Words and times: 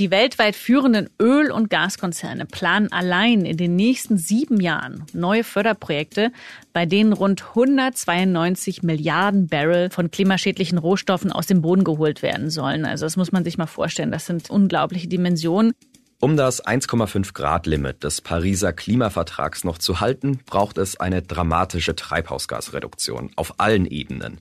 Die 0.00 0.10
weltweit 0.10 0.56
führenden 0.56 1.10
Öl- 1.20 1.50
und 1.50 1.68
Gaskonzerne 1.68 2.46
planen 2.46 2.90
allein 2.90 3.44
in 3.44 3.58
den 3.58 3.76
nächsten 3.76 4.16
sieben 4.16 4.58
Jahren 4.58 5.04
neue 5.12 5.44
Förderprojekte, 5.44 6.32
bei 6.72 6.86
denen 6.86 7.12
rund 7.12 7.44
192 7.50 8.82
Milliarden 8.82 9.46
Barrel 9.46 9.90
von 9.90 10.10
klimaschädlichen 10.10 10.78
Rohstoffen 10.78 11.30
aus 11.30 11.48
dem 11.48 11.60
Boden 11.60 11.84
geholt 11.84 12.22
werden 12.22 12.48
sollen. 12.48 12.86
Also 12.86 13.04
das 13.04 13.18
muss 13.18 13.30
man 13.30 13.44
sich 13.44 13.58
mal 13.58 13.66
vorstellen. 13.66 14.10
Das 14.10 14.24
sind 14.24 14.48
unglaubliche 14.48 15.06
Dimensionen. 15.06 15.74
Um 16.22 16.36
das 16.36 16.64
1,5 16.64 17.34
Grad 17.34 17.66
Limit 17.66 18.02
des 18.02 18.22
Pariser 18.22 18.72
Klimavertrags 18.72 19.64
noch 19.64 19.76
zu 19.76 20.00
halten, 20.00 20.40
braucht 20.46 20.78
es 20.78 20.98
eine 20.98 21.20
dramatische 21.22 21.94
Treibhausgasreduktion 21.94 23.32
auf 23.36 23.58
allen 23.58 23.84
Ebenen. 23.86 24.40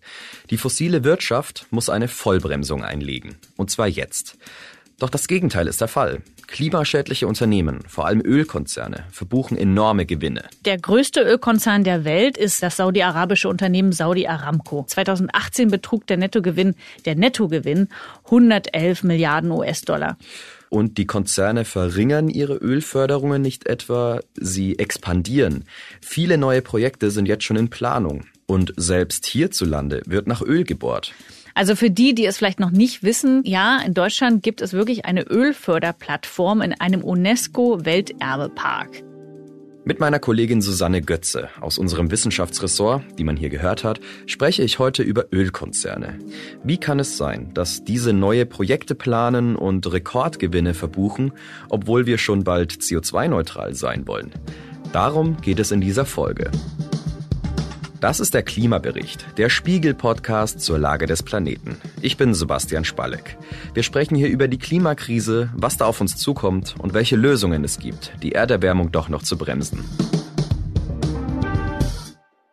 Die 0.49 0.57
fossile 0.57 1.05
Wirtschaft 1.05 1.67
muss 1.69 1.89
eine 1.89 2.07
Vollbremsung 2.07 2.83
einlegen. 2.83 3.37
Und 3.57 3.71
zwar 3.71 3.87
jetzt. 3.87 4.37
Doch 4.99 5.09
das 5.09 5.27
Gegenteil 5.27 5.67
ist 5.67 5.81
der 5.81 5.87
Fall. 5.87 6.21
Klimaschädliche 6.47 7.27
Unternehmen, 7.27 7.79
vor 7.87 8.05
allem 8.05 8.21
Ölkonzerne, 8.21 9.05
verbuchen 9.11 9.57
enorme 9.57 10.05
Gewinne. 10.05 10.43
Der 10.65 10.77
größte 10.77 11.21
Ölkonzern 11.21 11.83
der 11.83 12.05
Welt 12.05 12.37
ist 12.37 12.61
das 12.61 12.77
saudi-arabische 12.77 13.47
Unternehmen 13.47 13.91
Saudi 13.91 14.27
Aramco. 14.27 14.83
2018 14.87 15.69
betrug 15.69 16.07
der 16.07 16.17
Nettogewinn, 16.17 16.75
der 17.05 17.15
Nettogewinn 17.15 17.87
111 18.25 19.03
Milliarden 19.03 19.51
US-Dollar. 19.51 20.17
Und 20.69 20.97
die 20.97 21.05
Konzerne 21.05 21.65
verringern 21.65 22.29
ihre 22.29 22.55
Ölförderungen 22.55 23.41
nicht 23.41 23.67
etwa, 23.67 24.19
sie 24.35 24.77
expandieren. 24.77 25.65
Viele 26.01 26.37
neue 26.37 26.61
Projekte 26.61 27.09
sind 27.09 27.27
jetzt 27.27 27.43
schon 27.43 27.57
in 27.57 27.69
Planung. 27.69 28.25
Und 28.45 28.73
selbst 28.77 29.25
hierzulande 29.27 30.01
wird 30.05 30.27
nach 30.27 30.41
Öl 30.41 30.63
gebohrt. 30.63 31.13
Also 31.53 31.75
für 31.75 31.89
die, 31.89 32.15
die 32.15 32.25
es 32.25 32.37
vielleicht 32.37 32.59
noch 32.59 32.71
nicht 32.71 33.03
wissen, 33.03 33.43
ja, 33.45 33.79
in 33.85 33.93
Deutschland 33.93 34.43
gibt 34.43 34.61
es 34.61 34.73
wirklich 34.73 35.05
eine 35.05 35.23
Ölförderplattform 35.23 36.61
in 36.61 36.73
einem 36.73 37.03
UNESCO-Welterbepark. 37.03 39.03
Mit 39.85 39.99
meiner 39.99 40.19
Kollegin 40.19 40.61
Susanne 40.61 41.01
Götze 41.01 41.49
aus 41.61 41.79
unserem 41.79 42.11
Wissenschaftsressort, 42.11 43.01
die 43.17 43.23
man 43.23 43.37
hier 43.37 43.49
gehört 43.49 43.83
hat, 43.83 43.99
spreche 44.27 44.61
ich 44.61 44.77
heute 44.77 45.01
über 45.01 45.25
Ölkonzerne. 45.31 46.19
Wie 46.63 46.77
kann 46.77 46.99
es 46.99 47.17
sein, 47.17 47.51
dass 47.55 47.85
diese 47.85 48.13
neue 48.13 48.45
Projekte 48.45 48.93
planen 48.93 49.55
und 49.55 49.91
Rekordgewinne 49.91 50.75
verbuchen, 50.75 51.31
obwohl 51.69 52.05
wir 52.05 52.19
schon 52.19 52.43
bald 52.43 52.73
CO2-neutral 52.73 53.73
sein 53.73 54.07
wollen? 54.07 54.31
Darum 54.91 55.37
geht 55.41 55.59
es 55.59 55.71
in 55.71 55.81
dieser 55.81 56.05
Folge. 56.05 56.51
Das 57.99 58.21
ist 58.21 58.33
der 58.33 58.43
Klimabericht, 58.43 59.37
der 59.37 59.49
Spiegel-Podcast 59.49 60.61
zur 60.61 60.79
Lage 60.79 61.05
des 61.05 61.21
Planeten. 61.21 61.75
Ich 62.01 62.15
bin 62.15 62.33
Sebastian 62.33 62.85
Spalleck. 62.85 63.37
Wir 63.73 63.83
sprechen 63.83 64.15
hier 64.15 64.29
über 64.29 64.47
die 64.47 64.57
Klimakrise, 64.57 65.49
was 65.53 65.75
da 65.75 65.85
auf 65.85 65.99
uns 65.99 66.15
zukommt 66.15 66.75
und 66.79 66.93
welche 66.93 67.17
Lösungen 67.17 67.65
es 67.65 67.77
gibt, 67.77 68.13
die 68.23 68.31
Erderwärmung 68.31 68.93
doch 68.93 69.09
noch 69.09 69.21
zu 69.21 69.37
bremsen. 69.37 69.83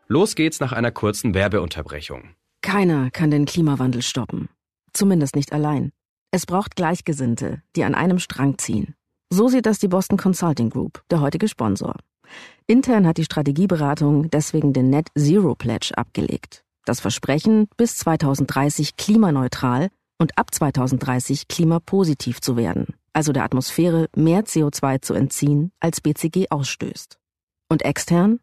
Los 0.09 0.35
geht's 0.35 0.59
nach 0.59 0.73
einer 0.73 0.91
kurzen 0.91 1.33
Werbeunterbrechung. 1.33 2.31
Keiner 2.61 3.13
kann 3.13 3.31
den 3.31 3.45
Klimawandel 3.45 4.03
stoppen. 4.03 4.49
Zumindest 4.93 5.37
nicht 5.37 5.53
allein. 5.53 5.93
Es 6.33 6.45
braucht 6.45 6.75
Gleichgesinnte, 6.75 7.63
die 7.77 7.85
an 7.85 7.95
einem 7.95 8.19
Strang 8.19 8.59
ziehen. 8.59 8.97
So 9.31 9.47
sieht 9.49 9.67
das 9.67 9.79
die 9.79 9.89
Boston 9.89 10.19
Consulting 10.19 10.71
Group, 10.71 11.03
der 11.09 11.21
heutige 11.21 11.47
Sponsor. 11.47 11.95
Intern 12.69 13.07
hat 13.07 13.17
die 13.17 13.25
Strategieberatung 13.25 14.29
deswegen 14.29 14.73
den 14.73 14.91
Net 14.91 15.07
Zero 15.17 15.55
Pledge 15.55 15.93
abgelegt. 15.97 16.65
Das 16.85 16.99
Versprechen, 16.99 17.69
bis 17.77 17.97
2030 17.99 18.97
klimaneutral 18.97 19.89
und 20.19 20.37
ab 20.37 20.53
2030 20.53 21.47
klimapositiv 21.47 22.41
zu 22.41 22.57
werden, 22.57 22.89
also 23.13 23.33
der 23.33 23.45
Atmosphäre 23.45 24.09
mehr 24.17 24.45
CO2 24.45 25.01
zu 25.01 25.15
entziehen, 25.15 25.71
als 25.79 26.01
BCG 26.01 26.47
ausstößt. 26.51 27.19
Und 27.69 27.83
extern 27.83 28.41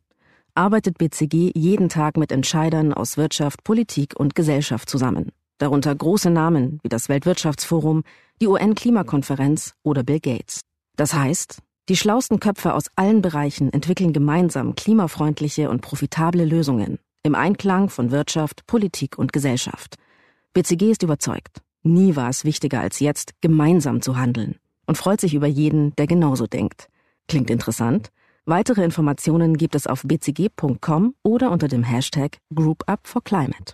arbeitet 0.56 0.98
BCG 1.00 1.52
jeden 1.54 1.90
Tag 1.90 2.16
mit 2.16 2.32
Entscheidern 2.32 2.94
aus 2.94 3.18
Wirtschaft, 3.18 3.66
Politik 3.66 4.18
und 4.18 4.36
Gesellschaft 4.36 4.90
zusammen, 4.90 5.34
darunter 5.58 5.94
große 5.94 6.30
Namen 6.30 6.80
wie 6.82 6.90
das 6.90 7.10
Weltwirtschaftsforum, 7.10 8.04
die 8.42 8.48
UN-Klimakonferenz 8.48 9.74
oder 9.84 10.04
Bill 10.04 10.22
Gates. 10.22 10.62
Das 10.96 11.14
heißt, 11.14 11.58
die 11.90 11.98
schlausten 11.98 12.40
Köpfe 12.40 12.74
aus 12.74 12.86
allen 12.96 13.22
Bereichen 13.22 13.72
entwickeln 13.74 14.14
gemeinsam 14.14 14.76
klimafreundliche 14.76 15.70
und 15.70 15.82
profitable 15.82 16.46
Lösungen 16.46 16.98
im 17.24 17.36
Einklang 17.36 17.90
von 17.90 18.12
Wirtschaft, 18.12 18.66
Politik 18.68 19.18
und 19.18 19.34
Gesellschaft. 19.34 19.96
BCG 20.54 20.92
ist 20.92 21.04
überzeugt, 21.04 21.62
nie 21.84 22.16
war 22.16 22.30
es 22.30 22.46
wichtiger 22.46 22.82
als 22.82 23.00
jetzt, 23.00 23.34
gemeinsam 23.42 24.02
zu 24.02 24.18
handeln 24.18 24.56
und 24.86 24.98
freut 24.98 25.20
sich 25.20 25.34
über 25.34 25.48
jeden, 25.48 25.96
der 25.96 26.08
genauso 26.08 26.48
denkt. 26.48 26.88
Klingt 27.28 27.50
interessant? 27.50 28.10
Weitere 28.46 28.84
Informationen 28.84 29.58
gibt 29.58 29.76
es 29.76 29.88
auf 29.88 30.04
bcg.com 30.04 31.16
oder 31.24 31.52
unter 31.52 31.70
dem 31.70 31.84
Hashtag 31.84 32.40
GroupUpForClimate. 32.54 33.74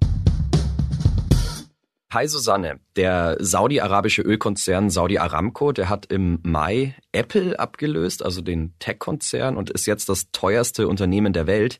Hi 2.11 2.27
Susanne, 2.27 2.79
der 2.95 3.37
saudi-arabische 3.39 4.23
Ölkonzern 4.23 4.89
Saudi 4.89 5.19
Aramco, 5.19 5.71
der 5.71 5.89
hat 5.89 6.07
im 6.07 6.39
Mai 6.41 6.95
Apple 7.11 7.59
abgelöst, 7.59 8.25
also 8.25 8.41
den 8.41 8.73
Tech-Konzern 8.79 9.55
und 9.55 9.69
ist 9.69 9.85
jetzt 9.85 10.09
das 10.09 10.31
teuerste 10.31 10.87
Unternehmen 10.87 11.33
der 11.33 11.45
Welt. 11.45 11.79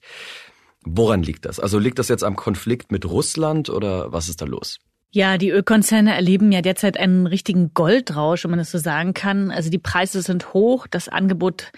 Woran 0.86 1.24
liegt 1.24 1.46
das? 1.46 1.60
Also 1.60 1.80
liegt 1.80 1.98
das 1.98 2.10
jetzt 2.10 2.24
am 2.24 2.36
Konflikt 2.36 2.92
mit 2.92 3.06
Russland 3.06 3.72
oder 3.72 4.12
was 4.12 4.30
ist 4.30 4.40
da 4.44 4.46
los? 4.46 4.78
Ja, 5.10 5.40
die 5.40 5.50
Ölkonzerne 5.50 6.14
erleben 6.14 6.52
ja 6.52 6.62
derzeit 6.62 7.00
einen 7.00 7.26
richtigen 7.26 7.74
Goldrausch, 7.74 8.44
wenn 8.44 8.52
man 8.52 8.60
das 8.60 8.70
so 8.70 8.78
sagen 8.78 9.16
kann. 9.16 9.50
Also 9.50 9.72
die 9.72 9.80
Preise 9.80 10.22
sind 10.22 10.54
hoch, 10.54 10.86
das 10.86 11.10
Angebot 11.10 11.72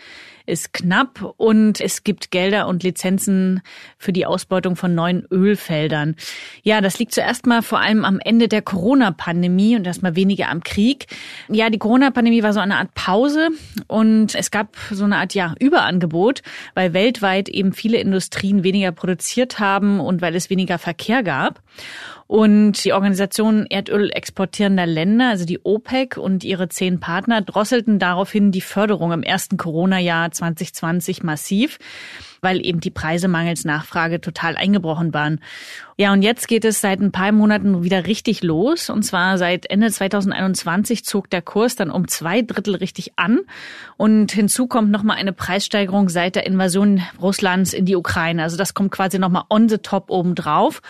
ist 0.46 0.74
knapp 0.74 1.34
und 1.38 1.82
es 1.82 2.04
gibt 2.04 2.32
Gelder 2.32 2.68
und 2.68 2.84
Lizenzen 2.84 3.62
für 3.98 4.14
die 4.14 4.26
Ausbeutung 4.26 4.76
von 4.76 4.96
neuen 4.96 5.26
Ölfeldern. 5.32 6.16
Ja, 6.64 6.82
das 6.82 7.00
liegt 7.00 7.14
zuerst 7.14 7.46
mal 7.46 7.62
vor 7.62 7.80
allem 7.80 8.06
am 8.06 8.20
Ende 8.20 8.48
der 8.48 8.62
Corona-Pandemie 8.62 9.76
und 9.76 9.86
erstmal 9.86 10.16
weniger 10.16 10.50
am 10.50 10.64
Krieg. 10.64 11.08
Ja, 11.50 11.70
die 11.70 11.80
Corona-Pandemie 11.80 12.44
war 12.44 12.54
so 12.54 12.60
eine 12.60 12.78
Art 12.78 12.94
Pause 12.94 13.50
und 13.88 14.36
es 14.36 14.52
gab 14.52 14.76
so 14.92 15.04
eine 15.04 15.18
Art 15.18 15.34
ja 15.34 15.56
Überangebot, 15.60 16.42
weil 16.74 16.94
weltweit 16.94 17.50
eben 17.50 17.74
viele 17.74 17.98
Industrien 17.98 18.64
weniger 18.64 18.92
produziert 18.92 19.60
haben 19.60 20.00
und 20.00 20.22
weil 20.22 20.36
es 20.36 20.50
weniger 20.50 20.78
Verkehr 20.78 21.24
gab. 21.24 21.62
Und 22.32 22.86
die 22.86 22.94
Organisation 22.94 23.66
Erdöl 23.70 24.10
exportierender 24.10 24.86
Länder, 24.86 25.32
also 25.32 25.44
die 25.44 25.60
OPEC 25.66 26.16
und 26.16 26.46
ihre 26.46 26.70
zehn 26.70 27.02
Partner, 27.02 27.42
drosselten 27.42 28.00
daraufhin 28.00 28.54
die 28.54 28.62
Förderung 28.62 29.12
im 29.12 29.22
ersten 29.22 29.58
Corona-Jahr 29.58 30.32
2020 30.32 31.24
massiv 31.24 31.78
weil 32.42 32.66
eben 32.66 32.80
die 32.80 32.90
Preise 32.90 33.28
mangels 33.28 33.66
Nachfrage 33.66 34.20
total 34.20 34.58
eingebrochen 34.58 35.14
waren. 35.14 35.40
Ja, 35.96 36.12
und 36.12 36.24
jetzt 36.24 36.48
geht 36.48 36.66
es 36.66 36.82
seit 36.82 37.00
ein 37.00 37.12
paar 37.12 37.32
Monaten 37.32 37.84
wieder 37.84 38.08
richtig 38.08 38.42
los. 38.42 38.90
Und 38.90 39.04
zwar 39.04 39.38
seit 39.38 39.70
Ende 39.70 39.92
2021 39.92 41.06
zog 41.06 41.30
der 41.30 41.44
Kurs 41.44 41.76
dann 41.76 41.92
um 41.92 42.08
zwei 42.08 42.42
Drittel 42.42 42.76
richtig 42.76 43.12
an. 43.18 43.42
Und 43.98 44.32
hinzu 44.32 44.66
kommt 44.66 44.90
nochmal 44.90 45.18
eine 45.18 45.34
Preissteigerung 45.34 46.10
seit 46.10 46.36
der 46.36 46.48
Invasion 46.48 47.04
Russlands 47.22 47.74
in 47.74 47.86
die 47.86 47.96
Ukraine. 47.96 48.42
Also 48.42 48.58
das 48.58 48.74
kommt 48.74 48.92
quasi 48.92 49.20
nochmal 49.20 49.44
on 49.50 49.70
the 49.70 49.78
top 49.78 50.10
obendrauf. 50.10 50.82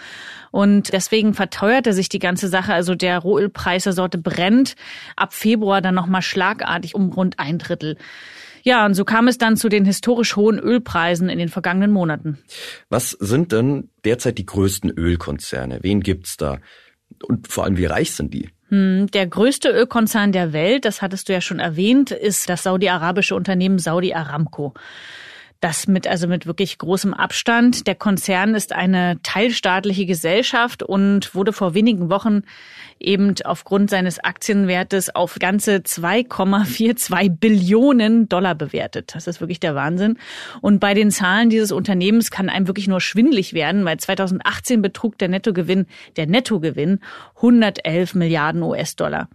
Und 0.51 0.93
deswegen 0.93 1.33
verteuerte 1.33 1.93
sich 1.93 2.09
die 2.09 2.19
ganze 2.19 2.47
Sache. 2.49 2.73
Also 2.73 2.93
der 2.93 3.19
Rohölpreis 3.19 3.85
der 3.85 3.93
Sorte 3.93 4.17
brennt 4.17 4.75
ab 5.15 5.33
Februar 5.33 5.81
dann 5.81 5.95
nochmal 5.95 6.21
schlagartig 6.21 6.93
um 6.93 7.11
rund 7.11 7.39
ein 7.39 7.57
Drittel. 7.57 7.97
Ja, 8.63 8.85
und 8.85 8.93
so 8.93 9.05
kam 9.05 9.27
es 9.27 9.37
dann 9.37 9.57
zu 9.57 9.69
den 9.69 9.85
historisch 9.85 10.35
hohen 10.35 10.59
Ölpreisen 10.59 11.29
in 11.29 11.39
den 11.39 11.49
vergangenen 11.49 11.91
Monaten. 11.91 12.37
Was 12.89 13.11
sind 13.11 13.51
denn 13.51 13.89
derzeit 14.05 14.37
die 14.37 14.45
größten 14.45 14.91
Ölkonzerne? 14.91 15.79
Wen 15.81 16.01
gibt's 16.01 16.37
da? 16.37 16.59
Und 17.23 17.47
vor 17.47 17.63
allem, 17.63 17.77
wie 17.77 17.85
reich 17.85 18.11
sind 18.11 18.33
die? 18.33 18.49
Hm, 18.69 19.07
der 19.11 19.27
größte 19.27 19.69
Ölkonzern 19.69 20.31
der 20.31 20.53
Welt, 20.53 20.85
das 20.85 21.01
hattest 21.01 21.27
du 21.27 21.33
ja 21.33 21.41
schon 21.41 21.59
erwähnt, 21.59 22.11
ist 22.11 22.49
das 22.49 22.63
saudi-arabische 22.63 23.35
Unternehmen 23.35 23.79
Saudi 23.79 24.13
Aramco. 24.13 24.73
Das 25.61 25.87
mit, 25.87 26.07
also 26.07 26.27
mit 26.27 26.47
wirklich 26.47 26.79
großem 26.79 27.13
Abstand. 27.13 27.85
Der 27.85 27.93
Konzern 27.93 28.55
ist 28.55 28.73
eine 28.73 29.19
teilstaatliche 29.21 30.07
Gesellschaft 30.07 30.81
und 30.81 31.35
wurde 31.35 31.53
vor 31.53 31.75
wenigen 31.75 32.09
Wochen 32.09 32.41
eben 32.99 33.35
aufgrund 33.43 33.91
seines 33.91 34.19
Aktienwertes 34.23 35.13
auf 35.13 35.37
ganze 35.39 35.77
2,42 35.77 37.29
Billionen 37.37 38.27
Dollar 38.27 38.55
bewertet. 38.55 39.11
Das 39.13 39.27
ist 39.27 39.39
wirklich 39.39 39.59
der 39.59 39.75
Wahnsinn. 39.75 40.17
Und 40.61 40.79
bei 40.79 40.95
den 40.95 41.11
Zahlen 41.11 41.51
dieses 41.51 41.71
Unternehmens 41.71 42.31
kann 42.31 42.49
einem 42.49 42.65
wirklich 42.65 42.87
nur 42.87 42.99
schwindlig 42.99 43.53
werden, 43.53 43.85
weil 43.85 43.97
2018 43.97 44.81
betrug 44.81 45.19
der 45.19 45.29
Nettogewinn, 45.29 45.85
der 46.15 46.25
Nettogewinn 46.25 47.01
111 47.35 48.15
Milliarden 48.15 48.63
US-Dollar. 48.63 49.29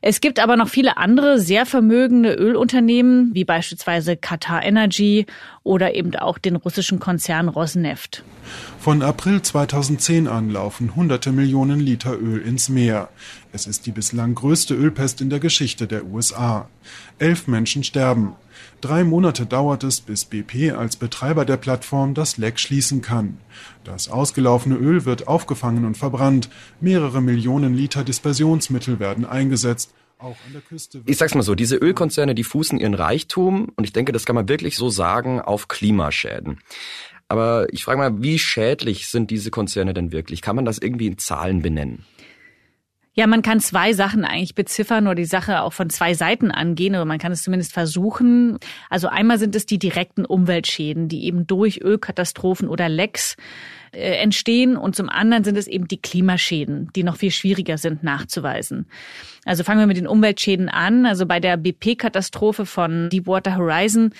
Es 0.00 0.20
gibt 0.20 0.40
aber 0.40 0.56
noch 0.56 0.68
viele 0.68 0.96
andere 0.96 1.38
sehr 1.38 1.66
vermögende 1.66 2.34
Ölunternehmen, 2.34 3.30
wie 3.34 3.44
beispielsweise 3.44 4.16
Qatar 4.16 4.64
Energy 4.64 5.26
oder 5.68 5.94
eben 5.94 6.16
auch 6.16 6.38
den 6.38 6.56
russischen 6.56 6.98
Konzern 6.98 7.48
Rosneft. 7.48 8.24
Von 8.80 9.02
April 9.02 9.42
2010 9.42 10.26
an 10.26 10.50
laufen 10.50 10.96
hunderte 10.96 11.30
Millionen 11.30 11.78
Liter 11.78 12.18
Öl 12.18 12.40
ins 12.40 12.70
Meer. 12.70 13.10
Es 13.52 13.66
ist 13.66 13.84
die 13.84 13.92
bislang 13.92 14.34
größte 14.34 14.74
Ölpest 14.74 15.20
in 15.20 15.28
der 15.28 15.40
Geschichte 15.40 15.86
der 15.86 16.06
USA. 16.06 16.68
Elf 17.18 17.46
Menschen 17.48 17.84
sterben. 17.84 18.32
Drei 18.80 19.04
Monate 19.04 19.44
dauert 19.44 19.84
es, 19.84 20.00
bis 20.00 20.24
BP 20.24 20.72
als 20.72 20.96
Betreiber 20.96 21.44
der 21.44 21.58
Plattform 21.58 22.14
das 22.14 22.38
Leck 22.38 22.58
schließen 22.58 23.02
kann. 23.02 23.36
Das 23.84 24.08
ausgelaufene 24.08 24.76
Öl 24.76 25.04
wird 25.04 25.28
aufgefangen 25.28 25.84
und 25.84 25.98
verbrannt. 25.98 26.48
Mehrere 26.80 27.20
Millionen 27.20 27.74
Liter 27.74 28.04
Dispersionsmittel 28.04 29.00
werden 29.00 29.26
eingesetzt. 29.26 29.92
Ich 31.06 31.16
sag's 31.16 31.34
mal 31.34 31.42
so, 31.42 31.54
diese 31.54 31.76
Ölkonzerne, 31.76 32.34
die 32.34 32.44
fußen 32.44 32.78
ihren 32.78 32.94
Reichtum, 32.94 33.72
und 33.76 33.84
ich 33.84 33.92
denke, 33.92 34.12
das 34.12 34.24
kann 34.24 34.34
man 34.34 34.48
wirklich 34.48 34.76
so 34.76 34.90
sagen, 34.90 35.40
auf 35.40 35.68
Klimaschäden. 35.68 36.60
Aber 37.28 37.66
ich 37.72 37.84
frage 37.84 37.98
mal, 37.98 38.22
wie 38.22 38.38
schädlich 38.38 39.08
sind 39.08 39.30
diese 39.30 39.50
Konzerne 39.50 39.94
denn 39.94 40.12
wirklich? 40.12 40.42
Kann 40.42 40.56
man 40.56 40.64
das 40.64 40.78
irgendwie 40.78 41.06
in 41.06 41.18
Zahlen 41.18 41.62
benennen? 41.62 42.04
Ja, 43.18 43.26
man 43.26 43.42
kann 43.42 43.58
zwei 43.58 43.94
Sachen 43.94 44.24
eigentlich 44.24 44.54
beziffern 44.54 45.08
oder 45.08 45.16
die 45.16 45.24
Sache 45.24 45.62
auch 45.62 45.72
von 45.72 45.90
zwei 45.90 46.14
Seiten 46.14 46.52
angehen, 46.52 46.94
oder 46.94 47.04
man 47.04 47.18
kann 47.18 47.32
es 47.32 47.42
zumindest 47.42 47.72
versuchen. 47.72 48.60
Also 48.90 49.08
einmal 49.08 49.40
sind 49.40 49.56
es 49.56 49.66
die 49.66 49.80
direkten 49.80 50.24
Umweltschäden, 50.24 51.08
die 51.08 51.24
eben 51.24 51.44
durch 51.44 51.80
Ölkatastrophen 51.80 52.68
oder 52.68 52.88
Lecks 52.88 53.36
äh, 53.90 54.22
entstehen 54.22 54.76
und 54.76 54.94
zum 54.94 55.08
anderen 55.08 55.42
sind 55.42 55.58
es 55.58 55.66
eben 55.66 55.88
die 55.88 56.00
Klimaschäden, 56.00 56.90
die 56.94 57.02
noch 57.02 57.16
viel 57.16 57.32
schwieriger 57.32 57.76
sind 57.76 58.04
nachzuweisen. 58.04 58.86
Also 59.44 59.64
fangen 59.64 59.80
wir 59.80 59.88
mit 59.88 59.96
den 59.96 60.06
Umweltschäden 60.06 60.68
an. 60.68 61.04
Also 61.04 61.26
bei 61.26 61.40
der 61.40 61.56
BP-Katastrophe 61.56 62.66
von 62.66 63.08
Deepwater 63.10 63.56
Horizon 63.56 64.12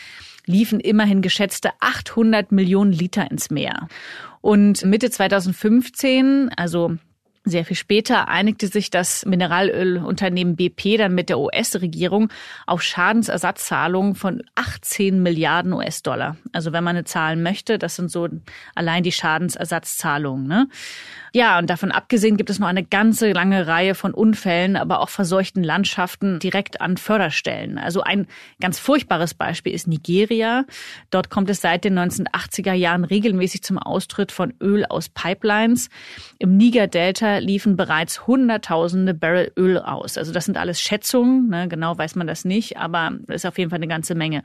liefen 0.44 0.80
immerhin 0.80 1.22
geschätzte 1.22 1.70
800 1.78 2.50
Millionen 2.50 2.90
Liter 2.90 3.30
ins 3.30 3.48
Meer. 3.48 3.86
Und 4.40 4.84
Mitte 4.84 5.08
2015, 5.08 6.50
also 6.56 6.96
sehr 7.48 7.64
viel 7.64 7.76
später 7.76 8.28
einigte 8.28 8.68
sich 8.68 8.90
das 8.90 9.24
Mineralölunternehmen 9.26 10.56
BP 10.56 10.96
dann 10.96 11.14
mit 11.14 11.28
der 11.28 11.38
US-Regierung 11.38 12.30
auf 12.66 12.82
Schadensersatzzahlungen 12.82 14.14
von 14.14 14.42
18 14.54 15.22
Milliarden 15.22 15.72
US-Dollar. 15.72 16.36
Also 16.52 16.72
wenn 16.72 16.84
man 16.84 16.96
eine 16.96 17.04
zahlen 17.04 17.42
möchte, 17.42 17.78
das 17.78 17.96
sind 17.96 18.10
so 18.10 18.28
allein 18.74 19.02
die 19.02 19.12
Schadensersatzzahlungen. 19.12 20.46
Ne? 20.46 20.68
Ja, 21.32 21.58
und 21.58 21.68
davon 21.68 21.92
abgesehen 21.92 22.36
gibt 22.36 22.50
es 22.50 22.58
noch 22.58 22.68
eine 22.68 22.84
ganze 22.84 23.32
lange 23.32 23.66
Reihe 23.66 23.94
von 23.94 24.14
Unfällen, 24.14 24.76
aber 24.76 25.00
auch 25.00 25.08
verseuchten 25.08 25.62
Landschaften 25.62 26.38
direkt 26.38 26.80
an 26.80 26.96
Förderstellen. 26.96 27.78
Also 27.78 28.02
ein 28.02 28.26
ganz 28.60 28.78
furchtbares 28.78 29.34
Beispiel 29.34 29.72
ist 29.72 29.86
Nigeria. 29.86 30.64
Dort 31.10 31.30
kommt 31.30 31.50
es 31.50 31.60
seit 31.60 31.84
den 31.84 31.98
1980er 31.98 32.72
Jahren 32.72 33.04
regelmäßig 33.04 33.62
zum 33.62 33.78
Austritt 33.78 34.32
von 34.32 34.54
Öl 34.60 34.84
aus 34.86 35.08
Pipelines. 35.08 35.90
Im 36.38 36.56
Niger-Delta 36.56 37.37
liefen 37.40 37.76
bereits 37.76 38.26
Hunderttausende 38.26 39.14
Barrel 39.14 39.52
Öl 39.56 39.78
aus. 39.78 40.18
Also 40.18 40.32
das 40.32 40.44
sind 40.44 40.56
alles 40.56 40.80
Schätzungen, 40.80 41.48
ne? 41.48 41.68
genau 41.68 41.96
weiß 41.96 42.14
man 42.14 42.26
das 42.26 42.44
nicht, 42.44 42.76
aber 42.76 43.12
ist 43.28 43.46
auf 43.46 43.58
jeden 43.58 43.70
Fall 43.70 43.78
eine 43.78 43.88
ganze 43.88 44.14
Menge. 44.14 44.42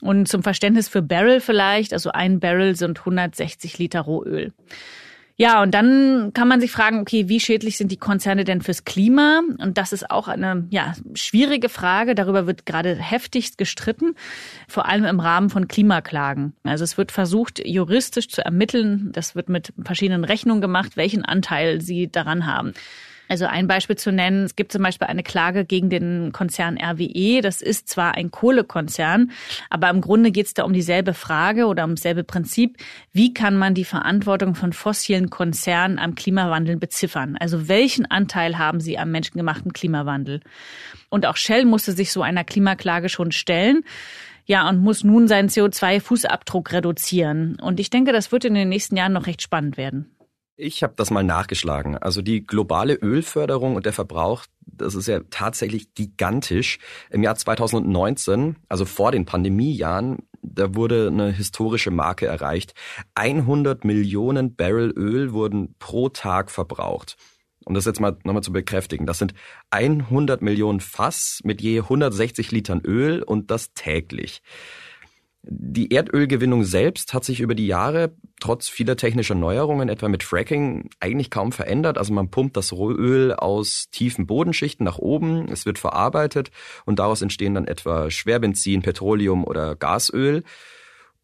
Und 0.00 0.28
zum 0.28 0.42
Verständnis 0.42 0.88
für 0.88 1.02
Barrel 1.02 1.40
vielleicht, 1.40 1.92
also 1.92 2.10
ein 2.10 2.40
Barrel 2.40 2.76
sind 2.76 2.98
160 2.98 3.78
Liter 3.78 4.02
Rohöl. 4.02 4.52
Ja, 5.38 5.62
und 5.62 5.74
dann 5.74 6.32
kann 6.32 6.48
man 6.48 6.62
sich 6.62 6.72
fragen, 6.72 6.98
okay, 6.98 7.28
wie 7.28 7.40
schädlich 7.40 7.76
sind 7.76 7.92
die 7.92 7.98
Konzerne 7.98 8.44
denn 8.44 8.62
fürs 8.62 8.84
Klima? 8.84 9.42
Und 9.58 9.76
das 9.76 9.92
ist 9.92 10.10
auch 10.10 10.28
eine 10.28 10.66
ja, 10.70 10.94
schwierige 11.12 11.68
Frage. 11.68 12.14
Darüber 12.14 12.46
wird 12.46 12.64
gerade 12.64 12.94
heftigst 12.94 13.58
gestritten, 13.58 14.14
vor 14.66 14.86
allem 14.86 15.04
im 15.04 15.20
Rahmen 15.20 15.50
von 15.50 15.68
Klimaklagen. 15.68 16.54
Also 16.64 16.84
es 16.84 16.96
wird 16.96 17.12
versucht, 17.12 17.60
juristisch 17.66 18.28
zu 18.28 18.42
ermitteln. 18.42 19.10
Das 19.12 19.34
wird 19.34 19.50
mit 19.50 19.74
verschiedenen 19.84 20.24
Rechnungen 20.24 20.62
gemacht, 20.62 20.96
welchen 20.96 21.24
Anteil 21.24 21.82
sie 21.82 22.10
daran 22.10 22.46
haben. 22.46 22.72
Also 23.28 23.46
ein 23.46 23.66
Beispiel 23.66 23.96
zu 23.96 24.12
nennen, 24.12 24.44
es 24.44 24.56
gibt 24.56 24.72
zum 24.72 24.82
Beispiel 24.82 25.08
eine 25.08 25.22
Klage 25.22 25.64
gegen 25.64 25.90
den 25.90 26.32
Konzern 26.32 26.78
RWE. 26.78 27.40
Das 27.40 27.62
ist 27.62 27.88
zwar 27.88 28.14
ein 28.14 28.30
Kohlekonzern, 28.30 29.32
aber 29.70 29.90
im 29.90 30.00
Grunde 30.00 30.30
geht 30.30 30.46
es 30.46 30.54
da 30.54 30.64
um 30.64 30.72
dieselbe 30.72 31.14
Frage 31.14 31.66
oder 31.66 31.84
um 31.84 31.96
dasselbe 31.96 32.24
Prinzip. 32.24 32.76
Wie 33.12 33.34
kann 33.34 33.56
man 33.56 33.74
die 33.74 33.84
Verantwortung 33.84 34.54
von 34.54 34.72
fossilen 34.72 35.30
Konzernen 35.30 35.98
am 35.98 36.14
Klimawandel 36.14 36.76
beziffern? 36.76 37.36
Also 37.38 37.68
welchen 37.68 38.06
Anteil 38.06 38.58
haben 38.58 38.80
sie 38.80 38.98
am 38.98 39.10
menschengemachten 39.10 39.72
Klimawandel? 39.72 40.40
Und 41.08 41.26
auch 41.26 41.36
Shell 41.36 41.64
musste 41.64 41.92
sich 41.92 42.12
so 42.12 42.22
einer 42.22 42.44
Klimaklage 42.44 43.08
schon 43.08 43.32
stellen. 43.32 43.82
Ja, 44.44 44.68
und 44.68 44.78
muss 44.78 45.02
nun 45.02 45.26
seinen 45.26 45.48
CO2-Fußabdruck 45.48 46.72
reduzieren. 46.72 47.58
Und 47.60 47.80
ich 47.80 47.90
denke, 47.90 48.12
das 48.12 48.30
wird 48.30 48.44
in 48.44 48.54
den 48.54 48.68
nächsten 48.68 48.96
Jahren 48.96 49.12
noch 49.12 49.26
recht 49.26 49.42
spannend 49.42 49.76
werden. 49.76 50.15
Ich 50.58 50.82
habe 50.82 50.94
das 50.96 51.10
mal 51.10 51.22
nachgeschlagen. 51.22 51.98
Also 51.98 52.22
die 52.22 52.46
globale 52.46 52.94
Ölförderung 52.94 53.76
und 53.76 53.84
der 53.84 53.92
Verbrauch, 53.92 54.44
das 54.60 54.94
ist 54.94 55.06
ja 55.06 55.20
tatsächlich 55.28 55.92
gigantisch. 55.94 56.78
Im 57.10 57.22
Jahr 57.22 57.36
2019, 57.36 58.56
also 58.66 58.86
vor 58.86 59.12
den 59.12 59.26
Pandemiejahren, 59.26 60.18
da 60.40 60.74
wurde 60.74 61.08
eine 61.08 61.30
historische 61.30 61.90
Marke 61.90 62.26
erreicht. 62.26 62.72
100 63.14 63.84
Millionen 63.84 64.56
Barrel 64.56 64.92
Öl 64.96 65.34
wurden 65.34 65.74
pro 65.78 66.08
Tag 66.08 66.50
verbraucht. 66.50 67.18
Um 67.66 67.74
das 67.74 67.84
jetzt 67.84 68.00
mal 68.00 68.16
nochmal 68.24 68.42
zu 68.42 68.52
bekräftigen, 68.52 69.04
das 69.06 69.18
sind 69.18 69.34
100 69.70 70.40
Millionen 70.40 70.80
Fass 70.80 71.40
mit 71.44 71.60
je 71.60 71.80
160 71.80 72.50
Litern 72.50 72.80
Öl 72.80 73.22
und 73.22 73.50
das 73.50 73.74
täglich. 73.74 74.40
Die 75.48 75.92
Erdölgewinnung 75.92 76.64
selbst 76.64 77.14
hat 77.14 77.24
sich 77.24 77.38
über 77.38 77.54
die 77.54 77.68
Jahre 77.68 78.16
trotz 78.40 78.68
vieler 78.68 78.96
technischer 78.96 79.36
Neuerungen, 79.36 79.88
etwa 79.88 80.08
mit 80.08 80.24
Fracking, 80.24 80.90
eigentlich 80.98 81.30
kaum 81.30 81.52
verändert. 81.52 81.98
Also 81.98 82.12
man 82.12 82.30
pumpt 82.30 82.56
das 82.56 82.72
Rohöl 82.72 83.32
aus 83.32 83.86
tiefen 83.92 84.26
Bodenschichten 84.26 84.84
nach 84.84 84.98
oben, 84.98 85.48
es 85.48 85.64
wird 85.64 85.78
verarbeitet 85.78 86.50
und 86.84 86.98
daraus 86.98 87.22
entstehen 87.22 87.54
dann 87.54 87.68
etwa 87.68 88.10
Schwerbenzin, 88.10 88.82
Petroleum 88.82 89.44
oder 89.44 89.76
Gasöl. 89.76 90.42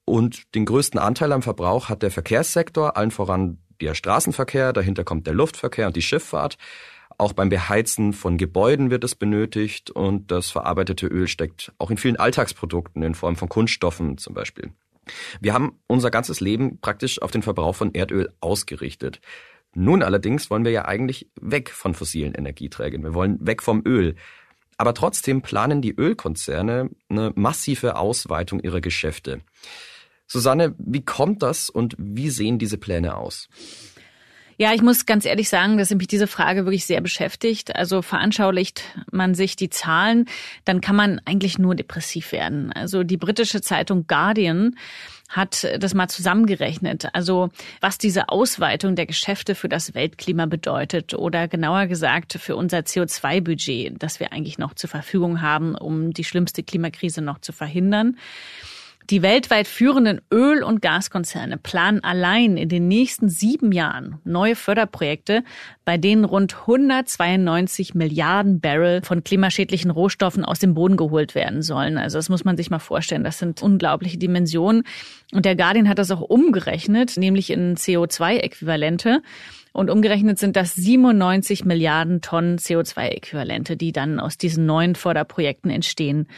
Und 0.05 0.55
den 0.55 0.67
größten 0.67 1.01
Anteil 1.01 1.33
am 1.33 1.43
Verbrauch 1.43 1.89
hat 1.89 2.03
der 2.03 2.13
Verkehrssektor, 2.13 2.97
allen 2.97 3.11
voran 3.11 3.59
der 3.81 3.95
Straßenverkehr, 3.95 4.73
dahinter 4.73 5.03
kommt 5.03 5.27
der 5.27 5.35
Luftverkehr 5.35 5.89
und 5.89 5.97
die 5.97 6.03
Schifffahrt. 6.03 6.57
Auch 7.23 7.35
beim 7.35 7.51
Beheizen 7.51 8.15
von 8.15 8.37
Gebäuden 8.37 8.91
wird 8.91 9.05
es 9.05 9.15
benötigt 9.15 9.93
und 9.93 10.33
das 10.33 10.51
verarbeitete 10.51 11.07
Öl 11.07 11.29
steckt 11.29 11.73
auch 11.79 11.93
in 11.93 11.97
vielen 11.97 12.17
Alltagsprodukten 12.17 13.01
in 13.05 13.15
Form 13.15 13.37
von 13.37 13.49
Kunststoffen 13.49 14.19
zum 14.19 14.35
Beispiel. 14.35 14.73
Wir 15.41 15.55
haben 15.55 15.79
unser 15.87 16.11
ganzes 16.11 16.41
Leben 16.41 16.81
praktisch 16.81 17.23
auf 17.23 17.31
den 17.31 17.43
Verbrauch 17.43 17.77
von 17.77 17.95
Erdöl 17.95 18.35
ausgerichtet. 18.41 19.21
Nun 19.73 20.03
allerdings 20.03 20.51
wollen 20.51 20.65
wir 20.65 20.73
ja 20.73 20.87
eigentlich 20.87 21.31
weg 21.41 21.71
von 21.71 21.95
fossilen 21.95 22.35
Energieträgern. 22.35 23.05
Wir 23.05 23.15
wollen 23.15 23.39
weg 23.41 23.63
vom 23.63 23.83
Öl. 23.87 24.17
Aber 24.77 24.93
trotzdem 24.93 25.43
planen 25.43 25.81
die 25.81 25.95
Ölkonzerne 25.95 26.91
eine 27.09 27.33
massive 27.37 27.95
Ausweitung 27.95 28.59
ihrer 28.59 28.81
Geschäfte. 28.81 29.43
Susanne, 30.27 30.75
wie 30.77 31.05
kommt 31.05 31.45
das 31.45 31.71
und 31.71 31.95
wie 31.99 32.31
sehen 32.31 32.59
diese 32.59 32.79
Pläne 32.79 33.17
aus? 33.17 33.49
Ja, 34.63 34.73
ich 34.73 34.81
muss 34.81 35.07
ganz 35.07 35.25
ehrlich 35.25 35.49
sagen, 35.49 35.77
dass 35.77 35.91
mich 35.91 36.07
diese 36.07 36.29
Frage 36.29 36.65
wirklich 36.67 36.87
sehr 36.87 37.01
beschäftigt. 37.01 37.75
Also 37.75 38.01
veranschaulicht 38.01 38.85
man 39.11 39.35
sich 39.35 39.57
die 39.57 39.71
Zahlen, 39.71 40.27
dann 40.65 40.81
kann 40.81 40.95
man 40.95 41.21
eigentlich 41.25 41.59
nur 41.59 41.75
depressiv 41.75 42.31
werden. 42.31 42.73
Also 42.73 43.03
die 43.03 43.17
britische 43.17 43.61
Zeitung 43.61 44.07
Guardian 44.07 44.77
hat 45.29 45.67
das 45.81 45.95
mal 45.95 46.07
zusammengerechnet. 46.07 47.13
Also 47.13 47.49
was 47.81 47.99
diese 47.99 48.29
Ausweitung 48.29 48.95
der 48.95 49.07
Geschäfte 49.07 49.57
für 49.57 49.69
das 49.69 49.95
Weltklima 49.95 50.47
bedeutet 50.47 51.13
oder 51.13 51.49
genauer 51.49 51.87
gesagt 51.87 52.35
für 52.35 52.55
unser 52.55 52.79
CO2-Budget, 52.79 54.01
das 54.01 54.21
wir 54.21 54.33
eigentlich 54.33 54.59
noch 54.59 54.75
zur 54.75 54.89
Verfügung 54.89 55.43
haben, 55.43 55.75
um 55.75 56.13
die 56.13 56.23
schlimmste 56.23 56.63
Klimakrise 56.63 57.21
noch 57.21 57.41
zu 57.41 57.51
verhindern. 57.51 58.17
Die 59.11 59.23
weltweit 59.23 59.67
führenden 59.67 60.21
Öl- 60.33 60.63
und 60.63 60.81
Gaskonzerne 60.81 61.59
planen 61.59 62.05
allein 62.05 62.57
in 62.57 62.69
den 62.69 62.89
nächsten 62.89 63.29
sieben 63.29 63.73
Jahren 63.73 64.21
neue 64.25 64.55
Förderprojekte, 64.55 65.43
bei 65.85 65.99
denen 65.99 66.25
rund 66.25 66.55
192 66.61 67.95
Milliarden 67.95 68.61
Barrel 68.61 69.03
von 69.03 69.25
klimaschädlichen 69.25 69.91
Rohstoffen 69.91 70.45
aus 70.45 70.61
dem 70.61 70.75
Boden 70.75 70.97
geholt 70.97 71.35
werden 71.35 71.63
sollen. 71.63 71.99
Also 71.99 72.19
das 72.19 72.29
muss 72.29 72.45
man 72.45 72.57
sich 72.57 72.71
mal 72.71 72.79
vorstellen. 72.79 73.25
Das 73.25 73.39
sind 73.39 73.63
unglaubliche 73.63 74.19
Dimensionen. 74.19 74.85
Und 75.33 75.45
der 75.45 75.57
Guardian 75.57 75.89
hat 75.89 75.99
das 75.99 76.11
auch 76.11 76.21
umgerechnet, 76.21 77.17
nämlich 77.17 77.51
in 77.51 77.77
CO2-Äquivalente. 77.77 79.21
Und 79.73 79.91
umgerechnet 79.91 80.39
sind 80.39 80.57
das 80.57 80.75
97 80.75 81.65
Milliarden 81.65 82.21
Tonnen 82.21 82.59
CO2-Äquivalente, 82.59 83.77
die 83.77 83.93
dann 83.93 84.21
aus 84.21 84.37
diesen 84.37 84.67
neuen 84.67 84.95
Förderprojekten 84.95 85.71
entstehen. 85.71 86.29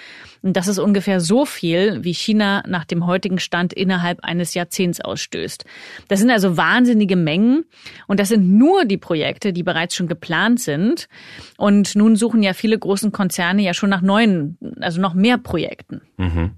Und 0.42 0.56
das 0.56 0.68
ist 0.68 0.78
ungefähr 0.78 1.20
so 1.20 1.44
viel, 1.44 2.04
wie 2.04 2.14
China 2.14 2.62
nach 2.66 2.84
dem 2.84 3.06
heutigen 3.06 3.38
Stand 3.38 3.72
innerhalb 3.72 4.22
eines 4.22 4.54
Jahrzehnts 4.54 5.00
ausstößt. 5.00 5.64
Das 6.08 6.20
sind 6.20 6.30
also 6.30 6.56
wahnsinnige 6.56 7.16
Mengen. 7.16 7.64
Und 8.06 8.20
das 8.20 8.28
sind 8.28 8.56
nur 8.56 8.84
die 8.84 8.98
Projekte, 8.98 9.52
die 9.52 9.62
bereits 9.62 9.96
schon 9.96 10.06
geplant 10.06 10.60
sind. 10.60 11.08
Und 11.56 11.96
nun 11.96 12.16
suchen 12.16 12.42
ja 12.42 12.52
viele 12.52 12.78
großen 12.78 13.10
Konzerne 13.10 13.62
ja 13.62 13.74
schon 13.74 13.90
nach 13.90 14.02
neuen, 14.02 14.58
also 14.80 15.00
noch 15.00 15.14
mehr 15.14 15.38
Projekten. 15.38 16.02
Mhm. 16.16 16.52